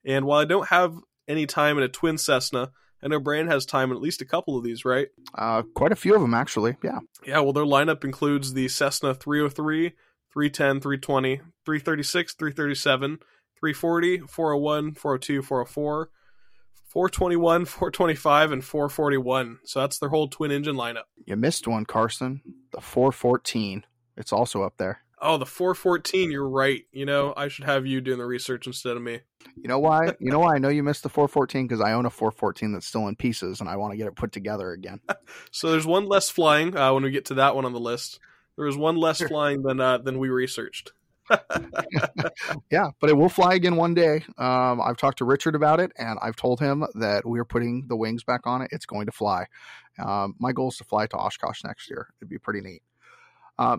And 0.04 0.24
while 0.24 0.40
I 0.40 0.44
don't 0.44 0.68
have 0.68 0.94
any 1.28 1.46
time 1.46 1.78
in 1.78 1.84
a 1.84 1.88
twin 1.88 2.18
Cessna, 2.18 2.70
I 3.02 3.08
know 3.08 3.18
Brand 3.18 3.48
has 3.48 3.66
time 3.66 3.90
in 3.90 3.96
at 3.96 4.02
least 4.02 4.22
a 4.22 4.26
couple 4.26 4.56
of 4.56 4.62
these, 4.62 4.84
right? 4.84 5.08
Uh, 5.34 5.62
quite 5.74 5.92
a 5.92 5.96
few 5.96 6.14
of 6.14 6.20
them, 6.20 6.34
actually. 6.34 6.76
Yeah. 6.84 7.00
Yeah, 7.26 7.40
well, 7.40 7.52
their 7.52 7.64
lineup 7.64 8.04
includes 8.04 8.52
the 8.52 8.68
Cessna 8.68 9.14
303, 9.14 9.92
310, 10.32 10.80
320, 10.80 11.36
336, 11.64 12.34
337, 12.34 13.18
340, 13.58 14.18
401, 14.18 14.94
402, 14.94 15.42
404, 15.42 16.10
421, 16.92 17.64
425, 17.64 18.52
and 18.52 18.62
441. 18.62 19.60
So 19.64 19.80
that's 19.80 19.98
their 19.98 20.10
whole 20.10 20.28
twin 20.28 20.50
engine 20.50 20.76
lineup. 20.76 21.04
You 21.24 21.36
missed 21.36 21.66
one, 21.66 21.86
Carson. 21.86 22.42
The 22.72 22.82
414. 22.82 23.86
It's 24.18 24.30
also 24.30 24.62
up 24.62 24.76
there. 24.76 25.00
Oh, 25.18 25.38
the 25.38 25.46
414. 25.46 26.30
You're 26.30 26.46
right. 26.46 26.82
You 26.92 27.06
know, 27.06 27.32
I 27.34 27.48
should 27.48 27.64
have 27.64 27.86
you 27.86 28.02
doing 28.02 28.18
the 28.18 28.26
research 28.26 28.66
instead 28.66 28.98
of 28.98 29.02
me. 29.02 29.20
You 29.56 29.68
know 29.68 29.78
why? 29.78 30.12
you 30.20 30.30
know 30.30 30.40
why 30.40 30.56
I 30.56 30.58
know 30.58 30.68
you 30.68 30.82
missed 30.82 31.02
the 31.02 31.08
414 31.08 31.66
because 31.66 31.80
I 31.80 31.92
own 31.92 32.04
a 32.04 32.10
414 32.10 32.72
that's 32.72 32.86
still 32.86 33.08
in 33.08 33.16
pieces 33.16 33.60
and 33.60 33.70
I 33.70 33.76
want 33.76 33.92
to 33.92 33.96
get 33.96 34.08
it 34.08 34.14
put 34.14 34.32
together 34.32 34.72
again. 34.72 35.00
so 35.50 35.70
there's 35.70 35.86
one 35.86 36.04
less 36.04 36.28
flying 36.28 36.76
uh, 36.76 36.92
when 36.92 37.04
we 37.04 37.10
get 37.10 37.24
to 37.26 37.34
that 37.34 37.56
one 37.56 37.64
on 37.64 37.72
the 37.72 37.80
list. 37.80 38.20
There 38.56 38.66
was 38.66 38.76
one 38.76 38.96
less 38.96 39.22
flying 39.22 39.62
than 39.62 39.80
uh, 39.80 39.96
than 39.96 40.18
we 40.18 40.28
researched. 40.28 40.92
Yeah, 42.70 42.90
but 43.00 43.10
it 43.10 43.16
will 43.16 43.28
fly 43.28 43.54
again 43.54 43.76
one 43.76 43.94
day. 43.94 44.24
Um, 44.38 44.80
I've 44.80 44.96
talked 44.96 45.18
to 45.18 45.24
Richard 45.24 45.54
about 45.54 45.80
it, 45.80 45.92
and 45.96 46.18
I've 46.22 46.36
told 46.36 46.60
him 46.60 46.84
that 46.94 47.24
we're 47.24 47.44
putting 47.44 47.86
the 47.88 47.96
wings 47.96 48.24
back 48.24 48.46
on 48.46 48.62
it. 48.62 48.68
It's 48.72 48.86
going 48.86 49.06
to 49.06 49.12
fly. 49.12 49.46
Um, 49.98 50.34
my 50.38 50.52
goal 50.52 50.68
is 50.68 50.76
to 50.78 50.84
fly 50.84 51.06
to 51.06 51.16
Oshkosh 51.16 51.64
next 51.64 51.88
year. 51.88 52.08
It'd 52.20 52.28
be 52.28 52.38
pretty 52.38 52.60
neat. 52.60 52.82
Uh, 53.58 53.78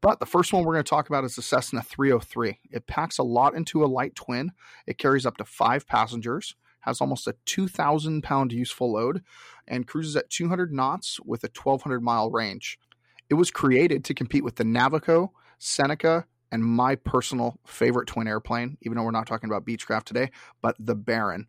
but 0.00 0.18
the 0.18 0.26
first 0.26 0.52
one 0.52 0.64
we're 0.64 0.74
going 0.74 0.84
to 0.84 0.88
talk 0.88 1.08
about 1.08 1.24
is 1.24 1.36
the 1.36 1.42
Cessna 1.42 1.82
303. 1.82 2.58
It 2.70 2.86
packs 2.86 3.18
a 3.18 3.22
lot 3.22 3.54
into 3.54 3.84
a 3.84 3.86
light 3.86 4.14
twin. 4.14 4.52
It 4.86 4.98
carries 4.98 5.26
up 5.26 5.36
to 5.36 5.44
five 5.44 5.86
passengers, 5.86 6.54
has 6.80 7.00
almost 7.00 7.26
a 7.26 7.34
2,000 7.44 8.22
pound 8.22 8.52
useful 8.52 8.92
load, 8.92 9.22
and 9.68 9.86
cruises 9.86 10.16
at 10.16 10.30
200 10.30 10.72
knots 10.72 11.20
with 11.20 11.44
a 11.44 11.50
1,200 11.54 12.02
mile 12.02 12.30
range. 12.30 12.78
It 13.28 13.34
was 13.34 13.50
created 13.50 14.04
to 14.04 14.14
compete 14.14 14.42
with 14.42 14.56
the 14.56 14.64
Navico, 14.64 15.28
Seneca, 15.58 16.26
and 16.52 16.64
my 16.64 16.94
personal 16.94 17.58
favorite 17.66 18.06
twin 18.06 18.28
airplane, 18.28 18.76
even 18.82 18.96
though 18.96 19.04
we're 19.04 19.10
not 19.10 19.26
talking 19.26 19.48
about 19.48 19.64
Beechcraft 19.64 20.04
today, 20.04 20.30
but 20.60 20.76
the 20.78 20.94
Baron. 20.94 21.46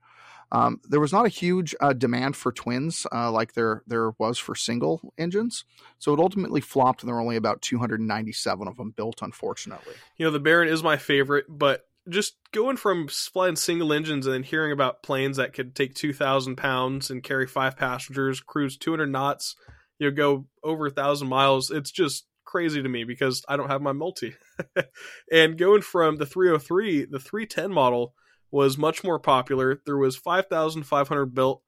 Um, 0.54 0.82
there 0.90 1.00
was 1.00 1.14
not 1.14 1.26
a 1.26 1.30
huge 1.30 1.74
uh, 1.80 1.94
demand 1.94 2.36
for 2.36 2.52
twins 2.52 3.08
uh, 3.14 3.32
like 3.32 3.54
there 3.54 3.84
there 3.88 4.12
was 4.18 4.38
for 4.38 4.54
single 4.54 5.14
engines, 5.18 5.64
so 5.98 6.14
it 6.14 6.20
ultimately 6.20 6.60
flopped, 6.60 7.02
and 7.02 7.08
there 7.08 7.16
were 7.16 7.22
only 7.22 7.38
about 7.38 7.62
297 7.62 8.68
of 8.68 8.76
them 8.76 8.92
built, 8.92 9.22
unfortunately. 9.22 9.94
You 10.18 10.26
know, 10.26 10.32
the 10.32 10.40
Baron 10.40 10.68
is 10.68 10.84
my 10.84 10.98
favorite, 10.98 11.46
but 11.48 11.86
just 12.10 12.36
going 12.52 12.78
from 12.78 13.08
flying 13.08 13.56
single 13.56 13.94
engines 13.94 14.26
and 14.26 14.34
then 14.34 14.44
hearing 14.44 14.72
about 14.72 15.04
planes 15.04 15.38
that 15.38 15.54
could 15.54 15.76
take 15.76 15.94
2,000 15.94 16.56
pounds 16.56 17.12
and 17.12 17.24
carry 17.24 17.48
five 17.48 17.78
passengers, 17.78 18.40
cruise 18.40 18.76
200 18.76 19.08
knots, 19.08 19.56
you 20.00 20.10
know, 20.10 20.16
go 20.16 20.46
over 20.64 20.88
a 20.88 20.92
thousand 20.92 21.28
miles, 21.28 21.70
it's 21.70 21.92
just 21.92 22.26
crazy 22.52 22.84
to 22.84 22.90
me 22.90 23.06
because 23.06 23.44
I 23.48 23.56
don't 23.56 23.70
have 23.70 23.82
my 23.82 23.94
multi. 23.94 24.36
and 25.32 25.58
going 25.58 25.82
from 25.82 26.18
the 26.18 26.26
303, 26.26 27.06
the 27.06 27.20
310 27.20 27.72
model 27.72 28.14
was 28.52 28.78
much 28.78 29.04
more 29.04 29.20
popular. 29.20 29.82
There 29.86 29.98
was 29.98 30.18
5,500 30.18 31.34
built, 31.34 31.62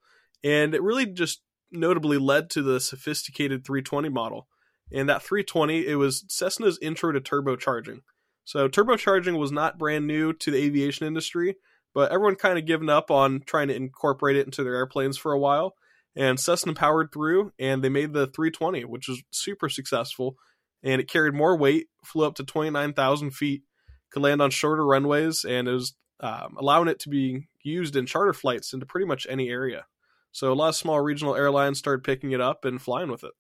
and 0.44 0.76
it 0.76 0.84
really 0.84 1.06
just 1.06 1.42
notably 1.72 2.18
led 2.18 2.50
to 2.52 2.62
the 2.62 2.82
sophisticated 2.82 3.66
320 3.66 4.10
model. 4.10 4.48
And 4.92 5.08
that 5.10 5.24
320, 5.24 5.88
it 5.88 5.96
was 5.96 6.26
Cessna's 6.28 6.78
intro 6.82 7.14
to 7.14 7.22
turbocharging. 7.22 8.02
So 8.44 8.68
turbocharging 8.68 9.40
was 9.40 9.52
not 9.52 9.80
brand 9.80 10.06
new 10.06 10.34
to 10.34 10.52
the 10.52 10.62
aviation 10.62 11.08
industry, 11.08 11.56
but 11.94 12.12
everyone 12.12 12.36
kind 12.36 12.60
of 12.60 12.66
given 12.66 12.90
up 12.90 13.10
on 13.10 13.42
trying 13.46 13.70
to 13.70 13.76
incorporate 13.76 14.36
it 14.36 14.46
into 14.46 14.64
their 14.64 14.76
airplanes 14.76 15.18
for 15.18 15.32
a 15.32 15.40
while. 15.40 15.76
And 16.16 16.40
Cessna 16.40 16.74
powered 16.74 17.12
through, 17.12 17.54
and 17.58 17.84
they 17.84 17.90
made 17.90 18.14
the 18.14 18.28
320, 18.28 18.86
which 18.86 19.08
was 19.08 19.24
super 19.32 19.70
successful. 19.70 20.36
And 20.84 21.00
it 21.00 21.10
carried 21.10 21.34
more 21.34 21.56
weight, 21.58 21.88
flew 22.04 22.26
up 22.26 22.36
to 22.36 22.44
29,000 22.44 23.32
feet, 23.32 23.64
could 24.12 24.22
land 24.22 24.42
on 24.42 24.52
shorter 24.52 24.86
runways, 24.86 25.46
and 25.46 25.68
it 25.68 25.72
was 25.72 25.96
um, 26.20 26.56
allowing 26.58 26.88
it 26.88 27.00
to 27.00 27.10
be 27.10 27.48
used 27.64 27.96
in 27.96 28.06
charter 28.06 28.34
flights 28.34 28.74
into 28.74 28.86
pretty 28.86 29.08
much 29.08 29.26
any 29.30 29.50
area. 29.50 29.86
So 30.32 30.52
a 30.52 30.56
lot 30.56 30.70
of 30.70 30.76
small 30.76 31.00
regional 31.00 31.36
airlines 31.36 31.80
started 31.80 32.04
picking 32.04 32.32
it 32.32 32.42
up 32.42 32.66
and 32.66 32.82
flying 32.82 33.12
with 33.12 33.24
it. 33.24 33.32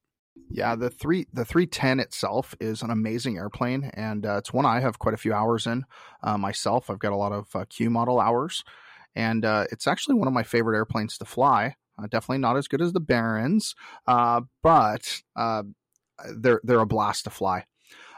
Yeah, 0.50 0.76
the 0.76 0.90
three 0.90 1.28
the 1.32 1.46
three 1.46 1.68
ten 1.68 2.00
itself 2.00 2.56
is 2.60 2.82
an 2.82 2.90
amazing 2.90 3.38
airplane, 3.38 3.92
and 3.94 4.26
uh, 4.26 4.38
it's 4.38 4.52
one 4.52 4.66
I 4.66 4.80
have 4.80 4.98
quite 4.98 5.14
a 5.14 5.18
few 5.18 5.34
hours 5.34 5.68
in 5.68 5.86
uh, 6.24 6.38
myself. 6.38 6.90
I've 6.90 7.00
got 7.00 7.12
a 7.12 7.18
lot 7.18 7.32
of 7.32 7.56
uh, 7.56 7.66
Q 7.70 7.90
model 7.90 8.20
hours, 8.20 8.64
and 9.16 9.46
uh, 9.46 9.66
it's 9.72 9.88
actually 9.88 10.16
one 10.16 10.28
of 10.28 10.34
my 10.34 10.44
favorite 10.44 10.76
airplanes 10.76 11.18
to 11.20 11.26
fly. 11.26 11.76
Uh, 12.00 12.08
definitely 12.08 12.40
not 12.40 12.58
as 12.58 12.68
good 12.68 12.82
as 12.82 12.94
the 12.94 13.00
Barons, 13.00 13.76
uh, 14.08 14.42
but 14.64 15.22
they're 16.38 16.62
they're 16.63 16.80
a 16.80 16.86
blast 16.86 17.25
to 17.25 17.30
fly. 17.30 17.65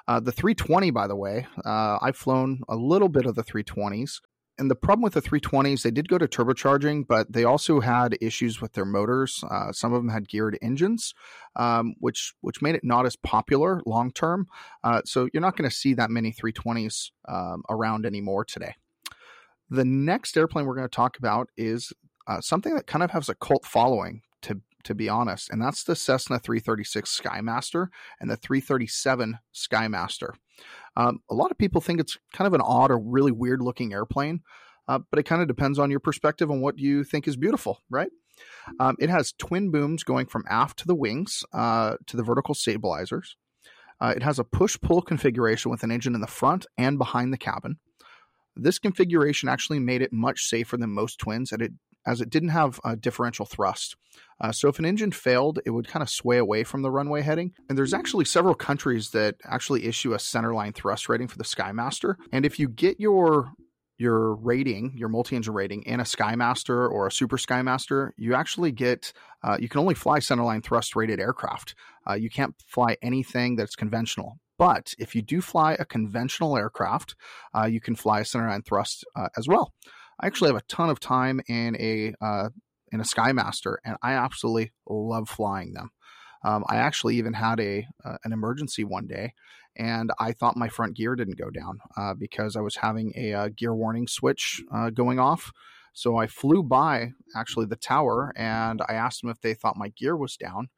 the 0.07 0.31
320, 0.31 0.91
by 0.91 1.07
the 1.07 1.15
way, 1.15 1.47
I've 1.65 2.17
flown 2.17 2.61
a 2.69 2.75
little 2.75 3.09
bit 3.09 3.25
of 3.25 3.35
the 3.35 3.43
320s 3.43 4.19
and 4.57 4.71
the 4.71 4.75
problem 4.75 5.01
with 5.01 5.13
the 5.13 5.21
320s, 5.21 5.81
they 5.81 5.91
did 5.91 6.07
go 6.07 6.17
to 6.17 6.27
turbocharging, 6.27 7.05
but 7.07 7.31
they 7.31 7.43
also 7.43 7.81
had 7.81 8.17
issues 8.21 8.61
with 8.61 8.73
their 8.73 8.85
motors. 8.85 9.43
Uh, 9.49 9.71
some 9.71 9.93
of 9.93 10.01
them 10.01 10.09
had 10.09 10.29
geared 10.29 10.57
engines, 10.61 11.13
um, 11.55 11.95
which 11.99 12.33
which 12.41 12.61
made 12.61 12.75
it 12.75 12.83
not 12.83 13.05
as 13.05 13.15
popular 13.17 13.81
long 13.85 14.11
term. 14.11 14.47
Uh, 14.83 15.01
so 15.03 15.27
you're 15.33 15.41
not 15.41 15.57
going 15.57 15.69
to 15.69 15.75
see 15.75 15.93
that 15.93 16.09
many 16.09 16.31
320s 16.31 17.11
um, 17.27 17.63
around 17.69 18.05
anymore 18.05 18.45
today. 18.45 18.75
The 19.69 19.85
next 19.85 20.37
airplane 20.37 20.65
we're 20.65 20.75
going 20.75 20.87
to 20.87 20.95
talk 20.95 21.17
about 21.17 21.49
is 21.57 21.91
uh, 22.27 22.39
something 22.39 22.75
that 22.75 22.87
kind 22.87 23.03
of 23.03 23.11
has 23.11 23.29
a 23.29 23.35
cult 23.35 23.65
following. 23.65 24.21
To 24.43 24.61
to 24.85 24.95
be 24.95 25.09
honest, 25.09 25.49
and 25.49 25.61
that's 25.61 25.83
the 25.83 25.95
Cessna 25.95 26.39
336 26.39 27.19
Skymaster 27.19 27.87
and 28.19 28.29
the 28.29 28.37
337 28.37 29.37
Skymaster. 29.53 30.35
Um, 30.95 31.19
a 31.29 31.35
lot 31.35 31.51
of 31.51 31.57
people 31.57 31.81
think 31.81 31.99
it's 31.99 32.17
kind 32.33 32.47
of 32.47 32.53
an 32.53 32.61
odd 32.61 32.91
or 32.91 32.99
really 32.99 33.31
weird 33.31 33.61
looking 33.61 33.93
airplane, 33.93 34.41
uh, 34.87 34.99
but 35.09 35.19
it 35.19 35.23
kind 35.23 35.41
of 35.41 35.47
depends 35.47 35.77
on 35.79 35.91
your 35.91 35.99
perspective 35.99 36.49
on 36.49 36.61
what 36.61 36.79
you 36.79 37.03
think 37.03 37.27
is 37.27 37.35
beautiful, 37.35 37.81
right? 37.89 38.09
Um, 38.79 38.95
it 38.99 39.09
has 39.09 39.33
twin 39.33 39.71
booms 39.71 40.03
going 40.03 40.27
from 40.27 40.43
aft 40.49 40.79
to 40.79 40.87
the 40.87 40.95
wings 40.95 41.43
uh, 41.53 41.95
to 42.07 42.17
the 42.17 42.23
vertical 42.23 42.53
stabilizers. 42.53 43.35
Uh, 43.99 44.13
it 44.15 44.23
has 44.23 44.39
a 44.39 44.43
push 44.43 44.77
pull 44.81 45.01
configuration 45.01 45.71
with 45.71 45.83
an 45.83 45.91
engine 45.91 46.15
in 46.15 46.21
the 46.21 46.27
front 46.27 46.65
and 46.77 46.97
behind 46.97 47.31
the 47.31 47.37
cabin. 47.37 47.77
This 48.55 48.79
configuration 48.79 49.49
actually 49.49 49.79
made 49.79 50.01
it 50.01 50.13
much 50.13 50.45
safer 50.45 50.77
than 50.77 50.91
most 50.91 51.17
twins, 51.19 51.51
and 51.51 51.61
it 51.61 51.71
as 52.05 52.21
it 52.21 52.29
didn't 52.29 52.49
have 52.49 52.79
a 52.83 52.95
differential 52.95 53.45
thrust. 53.45 53.95
Uh, 54.39 54.51
so 54.51 54.67
if 54.67 54.79
an 54.79 54.85
engine 54.85 55.11
failed, 55.11 55.59
it 55.65 55.71
would 55.71 55.87
kind 55.87 56.03
of 56.03 56.09
sway 56.09 56.37
away 56.37 56.63
from 56.63 56.81
the 56.81 56.91
runway 56.91 57.21
heading. 57.21 57.53
And 57.69 57.77
there's 57.77 57.93
actually 57.93 58.25
several 58.25 58.55
countries 58.55 59.11
that 59.11 59.35
actually 59.45 59.85
issue 59.85 60.13
a 60.13 60.17
centerline 60.17 60.73
thrust 60.73 61.07
rating 61.09 61.27
for 61.27 61.37
the 61.37 61.43
Skymaster. 61.43 62.15
And 62.31 62.45
if 62.45 62.59
you 62.59 62.67
get 62.67 62.99
your 62.99 63.51
your 63.97 64.35
rating, 64.35 64.91
your 64.97 65.07
multi-engine 65.07 65.53
rating 65.53 65.81
in 65.83 66.01
a 66.01 66.03
Skymaster 66.03 66.89
or 66.89 67.07
a 67.07 67.11
Super 67.11 67.37
Skymaster, 67.37 68.11
you 68.17 68.33
actually 68.33 68.73
get 68.73 69.13
uh, 69.41 69.57
you 69.59 69.69
can 69.69 69.79
only 69.79 69.95
fly 69.95 70.19
centerline 70.19 70.63
thrust 70.63 70.95
rated 70.95 71.19
aircraft. 71.19 71.75
Uh, 72.07 72.13
you 72.13 72.29
can't 72.29 72.55
fly 72.67 72.97
anything 73.01 73.55
that's 73.55 73.75
conventional. 73.75 74.37
But 74.57 74.93
if 74.99 75.15
you 75.15 75.21
do 75.21 75.41
fly 75.41 75.75
a 75.79 75.85
conventional 75.85 76.57
aircraft, 76.57 77.15
uh, 77.53 77.65
you 77.65 77.81
can 77.81 77.95
fly 77.95 78.21
centerline 78.21 78.65
thrust 78.65 79.05
uh, 79.15 79.29
as 79.37 79.47
well. 79.47 79.73
I 80.19 80.27
actually 80.27 80.49
have 80.49 80.61
a 80.61 80.65
ton 80.67 80.89
of 80.89 80.99
time 80.99 81.41
in 81.47 81.75
a 81.79 82.13
uh, 82.21 82.49
in 82.91 83.01
a 83.01 83.03
Skymaster, 83.03 83.77
and 83.83 83.97
I 84.01 84.13
absolutely 84.13 84.71
love 84.87 85.29
flying 85.29 85.73
them. 85.73 85.91
Um, 86.43 86.63
I 86.69 86.77
actually 86.77 87.17
even 87.17 87.33
had 87.33 87.59
a 87.59 87.85
uh, 88.03 88.17
an 88.23 88.31
emergency 88.31 88.83
one 88.83 89.07
day, 89.07 89.33
and 89.75 90.11
I 90.19 90.31
thought 90.31 90.57
my 90.57 90.69
front 90.69 90.95
gear 90.95 91.15
didn't 91.15 91.37
go 91.37 91.49
down 91.49 91.79
uh, 91.97 92.13
because 92.13 92.55
I 92.55 92.61
was 92.61 92.77
having 92.77 93.13
a, 93.15 93.31
a 93.31 93.39
uh, 93.39 93.49
gear 93.55 93.75
warning 93.75 94.07
switch 94.07 94.61
uh, 94.73 94.89
going 94.89 95.19
off. 95.19 95.51
So 95.93 96.17
I 96.17 96.27
flew 96.27 96.61
by 96.61 97.11
actually 97.35 97.65
the 97.65 97.75
tower, 97.75 98.33
and 98.35 98.81
I 98.87 98.93
asked 98.93 99.21
them 99.21 99.31
if 99.31 99.41
they 99.41 99.53
thought 99.53 99.77
my 99.77 99.89
gear 99.89 100.15
was 100.15 100.37
down, 100.37 100.69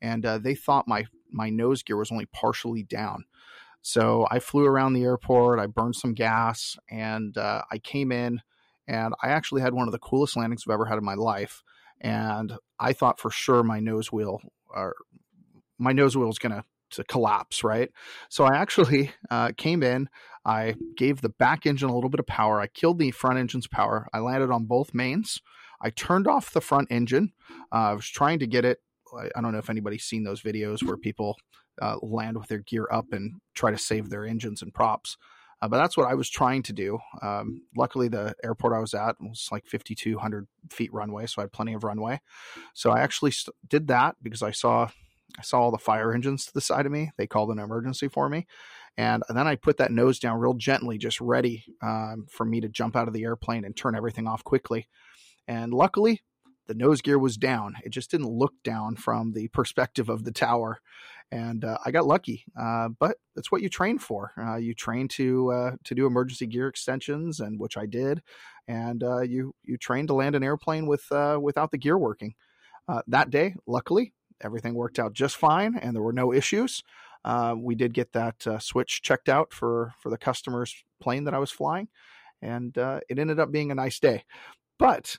and 0.00 0.24
uh, 0.26 0.38
they 0.38 0.54
thought 0.54 0.86
my 0.86 1.06
my 1.30 1.50
nose 1.50 1.82
gear 1.82 1.96
was 1.96 2.12
only 2.12 2.26
partially 2.26 2.82
down. 2.82 3.24
So 3.82 4.26
I 4.30 4.38
flew 4.38 4.64
around 4.64 4.94
the 4.94 5.04
airport, 5.04 5.58
I 5.58 5.66
burned 5.66 5.96
some 5.96 6.14
gas, 6.14 6.76
and 6.90 7.36
uh, 7.36 7.62
I 7.70 7.78
came 7.78 8.12
in 8.12 8.40
and 8.86 9.14
I 9.22 9.28
actually 9.28 9.62
had 9.62 9.74
one 9.74 9.88
of 9.88 9.92
the 9.92 9.98
coolest 9.98 10.36
landings 10.36 10.64
I've 10.66 10.74
ever 10.74 10.86
had 10.86 10.98
in 10.98 11.04
my 11.04 11.14
life. 11.14 11.62
And 12.00 12.54
I 12.78 12.92
thought 12.92 13.18
for 13.18 13.30
sure 13.30 13.62
my 13.62 13.80
nose 13.80 14.12
wheel 14.12 14.40
or 14.68 14.94
my 15.78 15.92
nose 15.92 16.16
wheel 16.16 16.26
was 16.26 16.38
going 16.38 16.52
to 16.52 16.64
to 16.90 17.04
collapse, 17.04 17.64
right? 17.64 17.90
So 18.28 18.44
I 18.44 18.56
actually 18.56 19.10
uh, 19.30 19.50
came 19.56 19.82
in, 19.82 20.08
I 20.44 20.76
gave 20.96 21.22
the 21.22 21.30
back 21.30 21.66
engine 21.66 21.88
a 21.88 21.94
little 21.94 22.10
bit 22.10 22.20
of 22.20 22.26
power, 22.26 22.60
I 22.60 22.68
killed 22.68 22.98
the 22.98 23.10
front 23.10 23.38
engine's 23.38 23.66
power, 23.66 24.06
I 24.12 24.20
landed 24.20 24.52
on 24.52 24.66
both 24.66 24.94
mains, 24.94 25.40
I 25.84 25.90
turned 25.90 26.26
off 26.26 26.52
the 26.52 26.62
front 26.62 26.88
engine. 26.90 27.32
Uh, 27.70 27.90
I 27.90 27.92
was 27.92 28.08
trying 28.08 28.38
to 28.38 28.46
get 28.46 28.64
it. 28.64 28.78
I 29.36 29.40
don't 29.40 29.52
know 29.52 29.58
if 29.58 29.70
anybody's 29.70 30.04
seen 30.04 30.24
those 30.24 30.42
videos 30.42 30.82
where 30.82 30.96
people 30.96 31.36
uh, 31.80 31.98
land 32.02 32.38
with 32.38 32.48
their 32.48 32.58
gear 32.58 32.88
up 32.90 33.12
and 33.12 33.34
try 33.54 33.70
to 33.70 33.78
save 33.78 34.08
their 34.08 34.24
engines 34.24 34.62
and 34.62 34.72
props. 34.72 35.18
Uh, 35.64 35.68
but 35.68 35.78
that's 35.78 35.96
what 35.96 36.06
I 36.06 36.12
was 36.12 36.28
trying 36.28 36.62
to 36.64 36.74
do. 36.74 36.98
Um, 37.22 37.62
luckily, 37.74 38.08
the 38.08 38.34
airport 38.44 38.74
I 38.74 38.80
was 38.80 38.92
at 38.92 39.16
was 39.18 39.48
like 39.50 39.64
5,200 39.66 40.46
feet 40.70 40.92
runway, 40.92 41.24
so 41.24 41.40
I 41.40 41.44
had 41.44 41.52
plenty 41.52 41.72
of 41.72 41.84
runway. 41.84 42.20
So 42.74 42.90
I 42.90 43.00
actually 43.00 43.30
st- 43.30 43.56
did 43.66 43.88
that 43.88 44.16
because 44.22 44.42
I 44.42 44.50
saw 44.50 44.88
I 45.38 45.42
saw 45.42 45.60
all 45.60 45.70
the 45.70 45.78
fire 45.78 46.12
engines 46.12 46.44
to 46.44 46.52
the 46.52 46.60
side 46.60 46.84
of 46.84 46.92
me. 46.92 47.12
They 47.16 47.26
called 47.26 47.50
an 47.50 47.58
emergency 47.58 48.08
for 48.08 48.28
me, 48.28 48.46
and, 48.98 49.22
then 49.30 49.46
I 49.46 49.56
put 49.56 49.78
that 49.78 49.90
nose 49.90 50.18
down 50.18 50.38
real 50.38 50.52
gently, 50.52 50.98
just 50.98 51.18
ready 51.18 51.64
um, 51.82 52.26
for 52.30 52.44
me 52.44 52.60
to 52.60 52.68
jump 52.68 52.94
out 52.94 53.08
of 53.08 53.14
the 53.14 53.24
airplane 53.24 53.64
and 53.64 53.74
turn 53.74 53.96
everything 53.96 54.28
off 54.28 54.44
quickly. 54.44 54.86
And 55.48 55.72
luckily, 55.72 56.20
the 56.66 56.74
nose 56.74 57.02
gear 57.02 57.18
was 57.18 57.36
down. 57.36 57.74
It 57.84 57.90
just 57.90 58.10
didn't 58.10 58.30
look 58.30 58.54
down 58.62 58.96
from 58.96 59.32
the 59.32 59.48
perspective 59.48 60.08
of 60.08 60.24
the 60.24 60.32
tower 60.32 60.80
and 61.34 61.64
uh, 61.64 61.78
I 61.84 61.90
got 61.90 62.06
lucky. 62.06 62.44
Uh, 62.58 62.88
but 62.88 63.16
that's 63.34 63.50
what 63.50 63.62
you 63.62 63.68
train 63.68 63.98
for. 63.98 64.32
Uh, 64.38 64.56
you 64.56 64.74
train 64.74 65.08
to 65.08 65.52
uh, 65.52 65.70
to 65.84 65.94
do 65.94 66.06
emergency 66.06 66.46
gear 66.46 66.68
extensions, 66.68 67.40
and 67.40 67.58
which 67.58 67.76
I 67.76 67.86
did, 67.86 68.22
and 68.68 69.02
uh, 69.02 69.22
you 69.22 69.54
you 69.64 69.76
train 69.76 70.06
to 70.06 70.14
land 70.14 70.34
an 70.34 70.44
airplane 70.44 70.86
with 70.86 71.10
uh, 71.10 71.38
without 71.40 71.70
the 71.70 71.78
gear 71.78 71.98
working. 71.98 72.34
that 73.08 73.30
day, 73.30 73.54
luckily, 73.66 74.12
everything 74.42 74.74
worked 74.74 74.98
out 74.98 75.12
just 75.12 75.36
fine, 75.36 75.76
and 75.76 75.94
there 75.94 76.02
were 76.02 76.12
no 76.12 76.32
issues. 76.32 76.82
we 77.56 77.74
did 77.74 77.94
get 77.94 78.12
that 78.12 78.46
switch 78.60 79.02
checked 79.02 79.28
out 79.28 79.52
for 79.52 79.94
for 80.00 80.10
the 80.10 80.18
customer's 80.18 80.74
plane 81.00 81.24
that 81.24 81.34
I 81.34 81.38
was 81.38 81.50
flying, 81.50 81.88
and 82.42 82.76
it 82.76 83.18
ended 83.18 83.40
up 83.40 83.50
being 83.50 83.70
a 83.70 83.74
nice 83.74 83.98
day. 83.98 84.24
But 84.78 85.16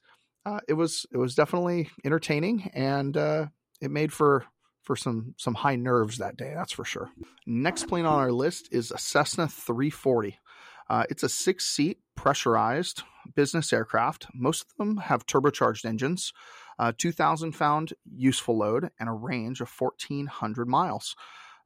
it 0.68 0.74
was 0.74 1.06
it 1.12 1.18
was 1.18 1.36
definitely 1.36 1.90
entertaining, 2.04 2.70
and 2.74 3.16
it 3.16 3.92
made 3.92 4.14
for 4.14 4.46
for 4.86 4.96
some 4.96 5.34
some 5.38 5.56
high 5.56 5.76
nerves 5.76 6.20
that 6.20 6.38
day. 6.38 6.54
That's 6.56 6.72
for 6.72 6.86
sure. 6.86 7.10
Next 7.46 7.88
plane 7.88 8.06
on 8.06 8.20
our 8.20 8.32
list 8.32 8.70
is 8.72 8.92
a 8.92 8.98
Cessna 8.98 9.48
340. 9.48 10.40
Uh, 10.88 11.04
it's 11.10 11.24
a 11.24 11.30
six 11.30 11.66
seat 11.66 12.00
pressurized 12.16 13.02
business 13.36 13.74
aircraft. 13.74 14.28
Most 14.34 14.62
of 14.62 14.78
them 14.78 14.98
have 14.98 15.26
turbocharged 15.26 15.84
engines, 15.84 16.32
uh, 16.78 16.92
2,000 16.96 17.54
found 17.54 17.94
useful 18.16 18.58
load, 18.58 18.92
and 19.00 19.10
a 19.10 19.14
range 19.14 19.62
of 19.62 19.70
1,400 19.70 20.68
miles. 20.68 21.16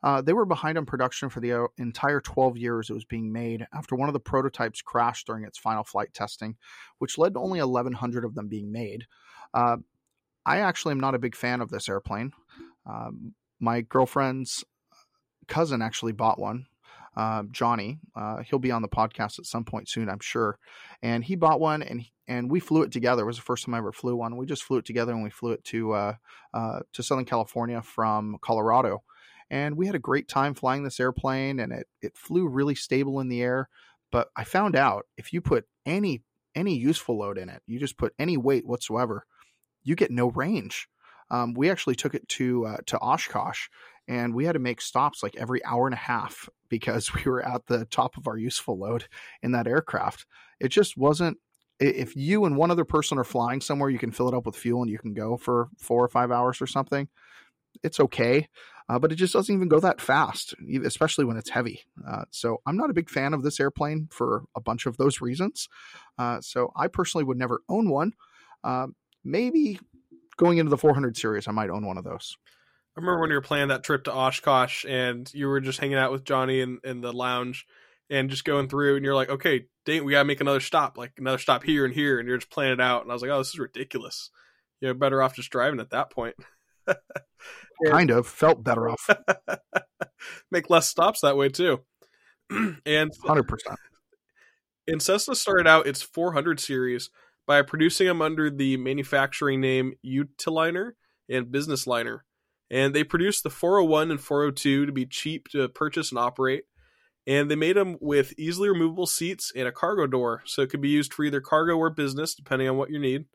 Uh, 0.01 0.21
they 0.21 0.33
were 0.33 0.45
behind 0.45 0.77
on 0.77 0.85
production 0.85 1.29
for 1.29 1.39
the 1.39 1.51
uh, 1.51 1.67
entire 1.77 2.21
12 2.21 2.57
years 2.57 2.89
it 2.89 2.93
was 2.93 3.05
being 3.05 3.31
made 3.31 3.65
after 3.73 3.95
one 3.95 4.07
of 4.07 4.13
the 4.13 4.19
prototypes 4.19 4.81
crashed 4.81 5.27
during 5.27 5.43
its 5.43 5.57
final 5.57 5.83
flight 5.83 6.13
testing, 6.13 6.55
which 6.99 7.17
led 7.17 7.33
to 7.33 7.39
only 7.39 7.59
1,100 7.59 8.23
of 8.23 8.35
them 8.35 8.47
being 8.47 8.71
made. 8.71 9.05
Uh, 9.53 9.77
I 10.45 10.59
actually 10.59 10.93
am 10.93 10.99
not 10.99 11.15
a 11.15 11.19
big 11.19 11.35
fan 11.35 11.61
of 11.61 11.69
this 11.69 11.89
airplane. 11.89 12.31
Um, 12.85 13.33
my 13.59 13.81
girlfriend's 13.81 14.63
cousin 15.47 15.81
actually 15.81 16.13
bought 16.13 16.39
one. 16.39 16.67
Uh, 17.15 17.43
Johnny, 17.51 17.99
he'll 18.45 18.59
be 18.59 18.71
on 18.71 18.81
the 18.81 18.87
podcast 18.87 19.39
at 19.39 19.45
some 19.45 19.65
point 19.65 19.89
soon, 19.89 20.09
I'm 20.09 20.21
sure. 20.21 20.57
And 21.01 21.23
he 21.23 21.35
bought 21.35 21.59
one, 21.59 21.81
and 21.81 22.05
and 22.29 22.49
we 22.49 22.59
flew 22.59 22.83
it 22.83 22.91
together. 22.91 23.23
It 23.23 23.25
was 23.25 23.37
the 23.37 23.41
first 23.41 23.65
time 23.65 23.73
I 23.73 23.79
ever 23.79 23.91
flew 23.91 24.15
one. 24.15 24.37
We 24.37 24.45
just 24.45 24.63
flew 24.63 24.77
it 24.77 24.85
together, 24.85 25.11
and 25.11 25.23
we 25.23 25.31
flew 25.31 25.51
it 25.51 25.63
to 25.65 25.93
uh, 25.93 26.13
uh, 26.53 26.79
to 26.93 27.03
Southern 27.03 27.25
California 27.25 27.81
from 27.81 28.37
Colorado, 28.41 29.01
and 29.49 29.75
we 29.75 29.85
had 29.85 29.95
a 29.95 29.99
great 29.99 30.27
time 30.27 30.53
flying 30.53 30.83
this 30.83 30.99
airplane. 30.99 31.59
And 31.59 31.71
it 31.71 31.87
it 32.01 32.17
flew 32.17 32.47
really 32.47 32.75
stable 32.75 33.19
in 33.19 33.29
the 33.29 33.41
air. 33.41 33.69
But 34.11 34.29
I 34.35 34.43
found 34.43 34.75
out 34.75 35.05
if 35.17 35.33
you 35.33 35.41
put 35.41 35.65
any 35.85 36.23
any 36.55 36.75
useful 36.75 37.19
load 37.19 37.37
in 37.37 37.49
it, 37.49 37.61
you 37.67 37.79
just 37.79 37.97
put 37.97 38.13
any 38.19 38.37
weight 38.37 38.65
whatsoever, 38.65 39.25
you 39.83 39.95
get 39.95 40.11
no 40.11 40.29
range. 40.31 40.87
Um, 41.31 41.53
we 41.53 41.69
actually 41.69 41.95
took 41.95 42.15
it 42.15 42.27
to 42.29 42.65
uh, 42.65 42.77
to 42.87 42.97
Oshkosh, 42.99 43.67
and 44.07 44.33
we 44.33 44.45
had 44.45 44.53
to 44.53 44.59
make 44.59 44.81
stops 44.81 45.21
like 45.21 45.35
every 45.35 45.63
hour 45.63 45.85
and 45.87 45.93
a 45.93 45.97
half 45.97 46.49
because 46.69 47.13
we 47.13 47.23
were 47.23 47.43
at 47.43 47.67
the 47.67 47.85
top 47.85 48.17
of 48.17 48.27
our 48.27 48.37
useful 48.37 48.77
load 48.77 49.05
in 49.41 49.51
that 49.53 49.67
aircraft. 49.67 50.25
It 50.59 50.69
just 50.69 50.97
wasn't. 50.97 51.37
If 51.79 52.13
you 52.17 52.43
and 52.43 52.57
one 52.57 52.71
other 52.71 52.83
person 52.83 53.17
are 53.17 53.23
flying 53.23 53.61
somewhere, 53.61 53.89
you 53.89 53.99
can 53.99 54.11
fill 54.11 54.27
it 54.27 54.33
up 54.33 54.45
with 54.45 54.57
fuel 54.57 54.81
and 54.81 54.91
you 54.91 54.97
can 54.97 55.13
go 55.13 55.37
for 55.37 55.69
four 55.77 56.03
or 56.03 56.09
five 56.09 56.29
hours 56.29 56.61
or 56.61 56.67
something. 56.67 57.07
It's 57.83 58.01
okay, 58.01 58.49
uh, 58.89 58.97
but 58.97 59.11
it 59.11 59.15
just 59.15 59.33
doesn't 59.33 59.53
even 59.53 59.67
go 59.67 59.79
that 59.79 60.01
fast, 60.01 60.55
especially 60.83 61.23
when 61.23 61.37
it's 61.37 61.51
heavy. 61.51 61.81
Uh, 62.07 62.23
so 62.31 62.57
I'm 62.65 62.75
not 62.75 62.89
a 62.89 62.93
big 62.93 63.09
fan 63.09 63.35
of 63.35 63.43
this 63.43 63.59
airplane 63.59 64.09
for 64.11 64.43
a 64.55 64.61
bunch 64.61 64.87
of 64.87 64.97
those 64.97 65.21
reasons. 65.21 65.69
Uh, 66.17 66.41
so 66.41 66.71
I 66.75 66.87
personally 66.87 67.23
would 67.23 67.37
never 67.37 67.61
own 67.69 67.89
one. 67.89 68.13
Uh, 68.63 68.87
maybe 69.23 69.79
going 70.37 70.57
into 70.57 70.71
the 70.71 70.77
400 70.77 71.15
series, 71.15 71.47
I 71.47 71.51
might 71.51 71.69
own 71.69 71.85
one 71.85 71.99
of 71.99 72.03
those. 72.03 72.35
I 72.97 72.99
remember 72.99 73.21
when 73.21 73.29
you 73.29 73.35
were 73.35 73.41
planning 73.41 73.67
that 73.67 73.83
trip 73.83 74.05
to 74.05 74.13
Oshkosh 74.13 74.85
and 74.85 75.31
you 75.33 75.47
were 75.47 75.61
just 75.61 75.79
hanging 75.79 75.97
out 75.97 76.11
with 76.11 76.23
Johnny 76.23 76.59
in, 76.59 76.79
in 76.83 77.01
the 77.01 77.13
lounge 77.13 77.67
and 78.09 78.29
just 78.31 78.43
going 78.43 78.67
through 78.67 78.95
and 78.95 79.05
you're 79.05 79.15
like, 79.15 79.29
okay, 79.29 79.67
dang, 79.85 80.03
we 80.03 80.13
gotta 80.13 80.25
make 80.25 80.41
another 80.41 80.59
stop, 80.59 80.97
like 80.97 81.11
another 81.19 81.37
stop 81.37 81.63
here 81.63 81.85
and 81.85 81.93
here, 81.93 82.17
and 82.17 82.27
you're 82.27 82.39
just 82.39 82.51
planning 82.51 82.73
it 82.73 82.81
out. 82.81 83.03
And 83.03 83.11
I 83.11 83.13
was 83.13 83.21
like, 83.21 83.31
oh, 83.31 83.37
this 83.37 83.49
is 83.49 83.59
ridiculous. 83.59 84.31
You're 84.81 84.95
better 84.95 85.21
off 85.21 85.35
just 85.35 85.51
driving 85.51 85.79
at 85.79 85.91
that 85.91 86.09
point. 86.09 86.35
kind 87.87 88.11
of 88.11 88.27
felt 88.27 88.63
better 88.63 88.89
off. 88.89 89.09
make 90.51 90.69
less 90.69 90.87
stops 90.87 91.21
that 91.21 91.37
way 91.37 91.49
too. 91.49 91.79
and 92.85 93.11
hundred 93.25 93.47
percent. 93.47 93.77
And 94.87 95.01
Cessna 95.01 95.35
started 95.35 95.67
out 95.67 95.85
its 95.85 96.01
400 96.01 96.59
series 96.59 97.11
by 97.45 97.61
producing 97.61 98.07
them 98.07 98.21
under 98.21 98.49
the 98.49 98.77
manufacturing 98.77 99.61
name 99.61 99.93
Utiliner 100.05 100.91
and 101.29 101.51
Business 101.51 101.85
Liner. 101.85 102.25
And 102.71 102.93
they 102.93 103.03
produced 103.03 103.43
the 103.43 103.49
401 103.49 104.11
and 104.11 104.21
402 104.21 104.85
to 104.85 104.91
be 104.91 105.05
cheap 105.05 105.47
to 105.49 105.69
purchase 105.69 106.11
and 106.11 106.19
operate. 106.19 106.63
And 107.27 107.49
they 107.49 107.55
made 107.55 107.75
them 107.75 107.97
with 108.01 108.33
easily 108.37 108.69
removable 108.69 109.05
seats 109.05 109.51
and 109.55 109.67
a 109.67 109.71
cargo 109.71 110.07
door, 110.07 110.41
so 110.45 110.63
it 110.63 110.69
could 110.69 110.81
be 110.81 110.89
used 110.89 111.13
for 111.13 111.23
either 111.23 111.41
cargo 111.41 111.75
or 111.75 111.91
business, 111.91 112.33
depending 112.33 112.67
on 112.67 112.77
what 112.77 112.89
you 112.89 112.97
need. 112.97 113.25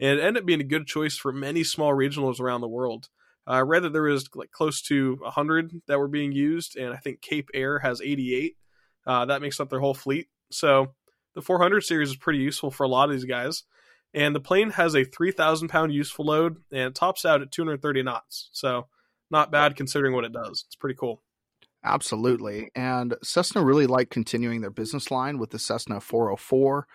And 0.00 0.18
it 0.18 0.22
ended 0.22 0.42
up 0.42 0.46
being 0.46 0.60
a 0.60 0.64
good 0.64 0.86
choice 0.86 1.16
for 1.16 1.32
many 1.32 1.64
small 1.64 1.92
regionals 1.92 2.40
around 2.40 2.60
the 2.60 2.68
world. 2.68 3.08
Uh, 3.46 3.52
I 3.52 3.60
read 3.60 3.82
that 3.82 3.92
there 3.92 4.02
was 4.02 4.28
like 4.34 4.50
close 4.50 4.82
to 4.82 5.16
100 5.20 5.82
that 5.88 5.98
were 5.98 6.08
being 6.08 6.32
used, 6.32 6.76
and 6.76 6.92
I 6.92 6.96
think 6.96 7.20
Cape 7.20 7.48
Air 7.54 7.80
has 7.80 8.00
88. 8.00 8.56
Uh, 9.06 9.24
that 9.24 9.42
makes 9.42 9.58
up 9.58 9.70
their 9.70 9.80
whole 9.80 9.94
fleet. 9.94 10.28
So 10.52 10.94
the 11.34 11.42
400 11.42 11.80
series 11.82 12.10
is 12.10 12.16
pretty 12.16 12.40
useful 12.40 12.70
for 12.70 12.84
a 12.84 12.88
lot 12.88 13.08
of 13.08 13.14
these 13.14 13.24
guys. 13.24 13.64
And 14.14 14.34
the 14.34 14.40
plane 14.40 14.70
has 14.70 14.94
a 14.94 15.04
3,000 15.04 15.68
pound 15.68 15.92
useful 15.92 16.26
load 16.26 16.56
and 16.72 16.94
tops 16.94 17.24
out 17.24 17.42
at 17.42 17.52
230 17.52 18.02
knots. 18.02 18.50
So 18.52 18.86
not 19.30 19.52
bad 19.52 19.76
considering 19.76 20.14
what 20.14 20.24
it 20.24 20.32
does. 20.32 20.64
It's 20.66 20.76
pretty 20.76 20.96
cool. 20.98 21.22
Absolutely. 21.84 22.70
And 22.74 23.14
Cessna 23.22 23.62
really 23.62 23.86
liked 23.86 24.10
continuing 24.10 24.60
their 24.60 24.70
business 24.70 25.10
line 25.10 25.38
with 25.38 25.50
the 25.50 25.58
Cessna 25.58 26.00
404. 26.00 26.86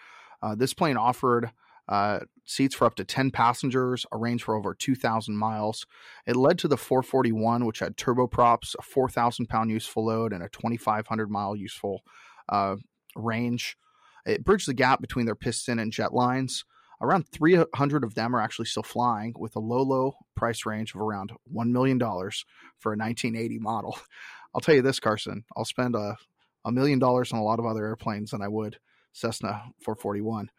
Uh, 0.41 0.55
this 0.55 0.73
plane 0.73 0.97
offered 0.97 1.51
uh, 1.87 2.19
seats 2.45 2.75
for 2.75 2.85
up 2.85 2.95
to 2.95 3.03
10 3.03 3.31
passengers, 3.31 4.05
a 4.11 4.17
range 4.17 4.43
for 4.43 4.55
over 4.55 4.73
2,000 4.73 5.35
miles. 5.35 5.85
It 6.25 6.35
led 6.35 6.57
to 6.59 6.67
the 6.67 6.77
441, 6.77 7.65
which 7.65 7.79
had 7.79 7.97
turboprops, 7.97 8.75
a 8.77 8.81
4,000 8.81 9.47
pound 9.47 9.71
useful 9.71 10.05
load, 10.05 10.33
and 10.33 10.43
a 10.43 10.49
2,500 10.49 11.29
mile 11.29 11.55
useful 11.55 12.03
uh, 12.49 12.75
range. 13.15 13.77
It 14.25 14.43
bridged 14.43 14.67
the 14.67 14.73
gap 14.73 15.01
between 15.01 15.25
their 15.25 15.35
piston 15.35 15.79
and 15.79 15.91
jet 15.91 16.13
lines. 16.13 16.65
Around 17.01 17.27
300 17.33 18.03
of 18.03 18.15
them 18.15 18.35
are 18.35 18.39
actually 18.39 18.65
still 18.65 18.83
flying 18.83 19.33
with 19.37 19.55
a 19.55 19.59
low, 19.59 19.81
low 19.81 20.13
price 20.35 20.65
range 20.65 20.95
of 20.95 21.01
around 21.01 21.33
$1 21.53 21.69
million 21.69 21.99
for 21.99 22.93
a 22.93 22.97
1980 22.97 23.59
model. 23.59 23.97
I'll 24.55 24.61
tell 24.61 24.75
you 24.75 24.81
this, 24.81 24.99
Carson, 24.99 25.43
I'll 25.57 25.65
spend 25.65 25.95
a, 25.95 26.15
a 26.63 26.71
million 26.71 26.99
dollars 26.99 27.33
on 27.33 27.39
a 27.39 27.43
lot 27.43 27.59
of 27.59 27.65
other 27.65 27.85
airplanes 27.85 28.31
than 28.31 28.41
I 28.41 28.47
would 28.47 28.77
Cessna 29.13 29.63
441. 29.83 30.49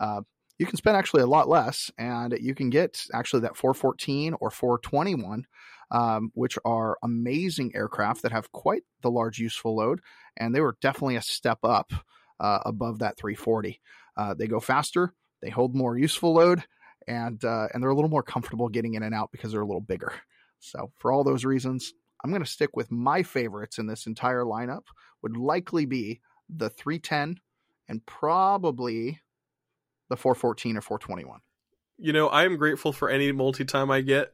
Uh, 0.00 0.22
you 0.58 0.66
can 0.66 0.76
spend 0.76 0.96
actually 0.96 1.22
a 1.22 1.26
lot 1.26 1.48
less, 1.48 1.90
and 1.98 2.36
you 2.40 2.54
can 2.54 2.70
get 2.70 3.04
actually 3.12 3.40
that 3.40 3.56
414 3.56 4.34
or 4.40 4.50
421, 4.50 5.46
um, 5.90 6.30
which 6.34 6.58
are 6.64 6.96
amazing 7.02 7.72
aircraft 7.74 8.22
that 8.22 8.32
have 8.32 8.52
quite 8.52 8.82
the 9.02 9.10
large 9.10 9.38
useful 9.38 9.76
load, 9.76 10.00
and 10.36 10.54
they 10.54 10.60
were 10.60 10.76
definitely 10.80 11.16
a 11.16 11.22
step 11.22 11.58
up 11.64 11.92
uh, 12.40 12.60
above 12.64 13.00
that 13.00 13.16
340. 13.16 13.80
Uh, 14.16 14.34
they 14.34 14.46
go 14.46 14.60
faster, 14.60 15.12
they 15.42 15.50
hold 15.50 15.74
more 15.74 15.98
useful 15.98 16.34
load, 16.34 16.62
and 17.08 17.44
uh, 17.44 17.68
and 17.72 17.82
they're 17.82 17.90
a 17.90 17.94
little 17.94 18.10
more 18.10 18.22
comfortable 18.22 18.68
getting 18.68 18.94
in 18.94 19.02
and 19.02 19.14
out 19.14 19.30
because 19.32 19.52
they're 19.52 19.60
a 19.60 19.66
little 19.66 19.80
bigger. 19.80 20.12
So 20.60 20.92
for 20.96 21.12
all 21.12 21.24
those 21.24 21.44
reasons, 21.44 21.92
I'm 22.22 22.30
going 22.30 22.42
to 22.42 22.50
stick 22.50 22.70
with 22.74 22.90
my 22.90 23.22
favorites 23.22 23.78
in 23.78 23.86
this 23.86 24.06
entire 24.06 24.44
lineup. 24.44 24.84
Would 25.22 25.36
likely 25.36 25.84
be 25.84 26.20
the 26.48 26.70
310 26.70 27.40
and 27.88 28.06
probably 28.06 29.20
the 30.14 30.20
414 30.20 30.76
or 30.76 30.80
421. 30.80 31.40
You 31.98 32.12
know, 32.12 32.28
I 32.28 32.44
am 32.44 32.56
grateful 32.56 32.92
for 32.92 33.08
any 33.08 33.30
multi 33.32 33.64
time 33.64 33.90
I 33.90 34.00
get, 34.00 34.32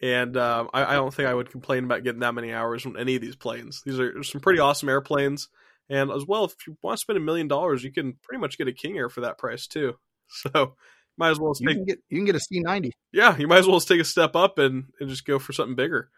and 0.00 0.36
um, 0.36 0.70
I, 0.72 0.84
I, 0.84 0.92
don't 0.94 1.12
think 1.12 1.28
I 1.28 1.34
would 1.34 1.50
complain 1.50 1.84
about 1.84 2.04
getting 2.04 2.20
that 2.20 2.34
many 2.34 2.52
hours 2.52 2.86
on 2.86 2.98
any 2.98 3.16
of 3.16 3.22
these 3.22 3.36
planes. 3.36 3.82
These 3.84 4.00
are 4.00 4.22
some 4.22 4.40
pretty 4.40 4.58
awesome 4.58 4.88
airplanes. 4.88 5.48
And 5.88 6.10
as 6.10 6.26
well, 6.26 6.44
if 6.44 6.54
you 6.66 6.76
want 6.82 6.98
to 6.98 7.00
spend 7.00 7.18
a 7.18 7.20
million 7.20 7.48
dollars, 7.48 7.84
you 7.84 7.92
can 7.92 8.14
pretty 8.22 8.40
much 8.40 8.56
get 8.56 8.68
a 8.68 8.72
King 8.72 8.96
Air 8.96 9.08
for 9.08 9.20
that 9.22 9.38
price 9.38 9.66
too. 9.66 9.94
So 10.34 10.76
might 11.18 11.28
as 11.28 11.38
well 11.38 11.52
you 11.60 11.68
take, 11.68 11.76
can 11.76 11.84
get 11.84 11.98
you 12.08 12.16
can 12.16 12.24
get 12.24 12.36
a 12.36 12.40
C 12.40 12.60
ninety. 12.60 12.92
Yeah, 13.12 13.36
you 13.36 13.46
might 13.46 13.58
as 13.58 13.66
well 13.66 13.78
take 13.80 14.00
a 14.00 14.04
step 14.04 14.34
up 14.34 14.58
and, 14.58 14.84
and 14.98 15.10
just 15.10 15.26
go 15.26 15.38
for 15.38 15.52
something 15.52 15.76
bigger. 15.76 16.08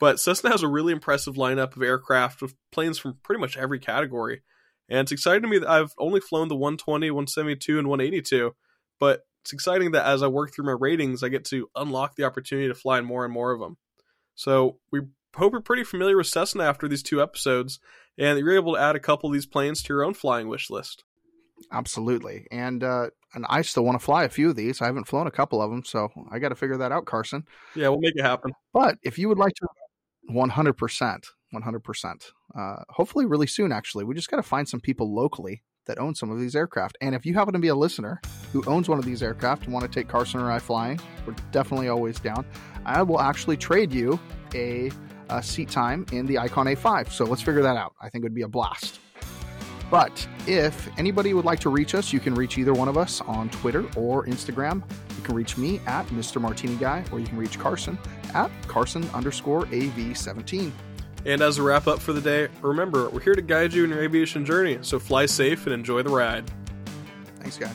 But 0.00 0.18
Cessna 0.18 0.50
has 0.50 0.64
a 0.64 0.68
really 0.68 0.92
impressive 0.92 1.34
lineup 1.36 1.76
of 1.76 1.82
aircraft 1.82 2.42
with 2.42 2.56
planes 2.72 2.98
from 2.98 3.18
pretty 3.22 3.40
much 3.40 3.56
every 3.56 3.78
category. 3.78 4.42
And 4.88 5.00
it's 5.00 5.12
exciting 5.12 5.42
to 5.42 5.48
me 5.48 5.58
that 5.58 5.68
I've 5.68 5.92
only 5.98 6.20
flown 6.20 6.48
the 6.48 6.56
120, 6.56 7.10
172, 7.10 7.78
and 7.78 7.88
182. 7.88 8.54
But 9.00 9.22
it's 9.42 9.52
exciting 9.52 9.92
that 9.92 10.06
as 10.06 10.22
I 10.22 10.26
work 10.26 10.52
through 10.52 10.66
my 10.66 10.76
ratings, 10.78 11.22
I 11.22 11.28
get 11.28 11.44
to 11.46 11.68
unlock 11.74 12.16
the 12.16 12.24
opportunity 12.24 12.68
to 12.68 12.74
fly 12.74 12.98
in 12.98 13.04
more 13.04 13.24
and 13.24 13.32
more 13.32 13.52
of 13.52 13.60
them. 13.60 13.76
So 14.34 14.78
we 14.90 15.00
hope 15.34 15.52
you're 15.52 15.60
pretty 15.60 15.84
familiar 15.84 16.16
with 16.16 16.26
Cessna 16.26 16.64
after 16.64 16.88
these 16.88 17.02
two 17.02 17.22
episodes 17.22 17.78
and 18.18 18.38
you're 18.38 18.54
able 18.54 18.74
to 18.74 18.80
add 18.80 18.96
a 18.96 19.00
couple 19.00 19.28
of 19.28 19.32
these 19.32 19.46
planes 19.46 19.82
to 19.82 19.92
your 19.92 20.04
own 20.04 20.14
flying 20.14 20.48
wish 20.48 20.70
list. 20.70 21.04
Absolutely, 21.72 22.46
and 22.50 22.82
uh, 22.82 23.10
and 23.34 23.46
I 23.48 23.62
still 23.62 23.84
want 23.84 23.98
to 23.98 24.04
fly 24.04 24.24
a 24.24 24.28
few 24.28 24.50
of 24.50 24.56
these. 24.56 24.82
I 24.82 24.86
haven't 24.86 25.06
flown 25.08 25.26
a 25.26 25.32
couple 25.32 25.62
of 25.62 25.70
them, 25.70 25.84
so 25.84 26.08
I 26.30 26.38
got 26.38 26.50
to 26.50 26.54
figure 26.54 26.76
that 26.78 26.92
out, 26.92 27.06
Carson. 27.06 27.44
Yeah, 27.74 27.88
we'll 27.88 28.00
make 28.00 28.16
it 28.16 28.24
happen. 28.24 28.52
But 28.72 28.98
if 29.02 29.18
you 29.18 29.28
would 29.28 29.38
like 29.38 29.54
to, 29.54 29.68
one 30.26 30.50
hundred 30.50 30.74
percent, 30.74 31.26
one 31.54 31.62
hundred 31.62 31.84
percent. 31.84 32.32
Uh, 32.58 32.76
hopefully, 32.90 33.24
really 33.24 33.46
soon. 33.46 33.72
Actually, 33.72 34.04
we 34.04 34.14
just 34.14 34.30
got 34.30 34.36
to 34.36 34.42
find 34.42 34.68
some 34.68 34.80
people 34.80 35.14
locally 35.14 35.62
that 35.86 35.98
own 35.98 36.14
some 36.14 36.30
of 36.30 36.40
these 36.40 36.56
aircraft. 36.56 36.96
And 37.00 37.14
if 37.14 37.26
you 37.26 37.34
happen 37.34 37.52
to 37.52 37.58
be 37.58 37.68
a 37.68 37.74
listener 37.74 38.20
who 38.52 38.64
owns 38.66 38.88
one 38.88 38.98
of 38.98 39.04
these 39.04 39.22
aircraft 39.22 39.64
and 39.64 39.72
want 39.72 39.84
to 39.84 39.90
take 39.90 40.08
Carson 40.08 40.40
or 40.40 40.50
I 40.50 40.58
flying, 40.58 40.98
we're 41.26 41.34
definitely 41.52 41.88
always 41.88 42.18
down. 42.18 42.44
I 42.84 43.02
will 43.02 43.20
actually 43.20 43.56
trade 43.56 43.92
you 43.92 44.18
a 44.54 44.90
uh, 45.28 45.40
seat 45.40 45.68
time 45.68 46.06
in 46.12 46.26
the 46.26 46.38
Icon 46.38 46.66
A5. 46.66 47.10
So 47.10 47.24
let's 47.24 47.42
figure 47.42 47.62
that 47.62 47.76
out. 47.76 47.94
I 48.00 48.08
think 48.08 48.22
it 48.22 48.26
would 48.26 48.34
be 48.34 48.42
a 48.42 48.48
blast. 48.48 49.00
But 49.90 50.26
if 50.46 50.88
anybody 50.98 51.34
would 51.34 51.44
like 51.44 51.60
to 51.60 51.68
reach 51.68 51.94
us, 51.94 52.12
you 52.12 52.18
can 52.18 52.34
reach 52.34 52.58
either 52.58 52.72
one 52.72 52.88
of 52.88 52.96
us 52.96 53.20
on 53.20 53.50
Twitter 53.50 53.84
or 53.96 54.26
Instagram. 54.26 54.82
You 55.16 55.22
can 55.22 55.34
reach 55.34 55.56
me 55.56 55.80
at 55.86 56.06
Mr. 56.08 56.40
Martini 56.40 56.76
Guy, 56.76 57.04
or 57.12 57.20
you 57.20 57.26
can 57.26 57.36
reach 57.36 57.58
Carson 57.58 57.98
at 58.34 58.50
Carson 58.66 59.08
underscore 59.14 59.66
AV17. 59.66 60.72
And 61.26 61.40
as 61.40 61.58
a 61.58 61.62
wrap 61.62 61.86
up 61.86 62.00
for 62.00 62.12
the 62.12 62.20
day, 62.20 62.48
remember, 62.60 63.08
we're 63.08 63.20
here 63.20 63.34
to 63.34 63.42
guide 63.42 63.72
you 63.72 63.84
in 63.84 63.90
your 63.90 64.02
aviation 64.02 64.44
journey, 64.44 64.78
so 64.82 64.98
fly 64.98 65.26
safe 65.26 65.66
and 65.66 65.72
enjoy 65.72 66.02
the 66.02 66.10
ride. 66.10 66.50
Thanks, 67.40 67.56
guys. 67.56 67.74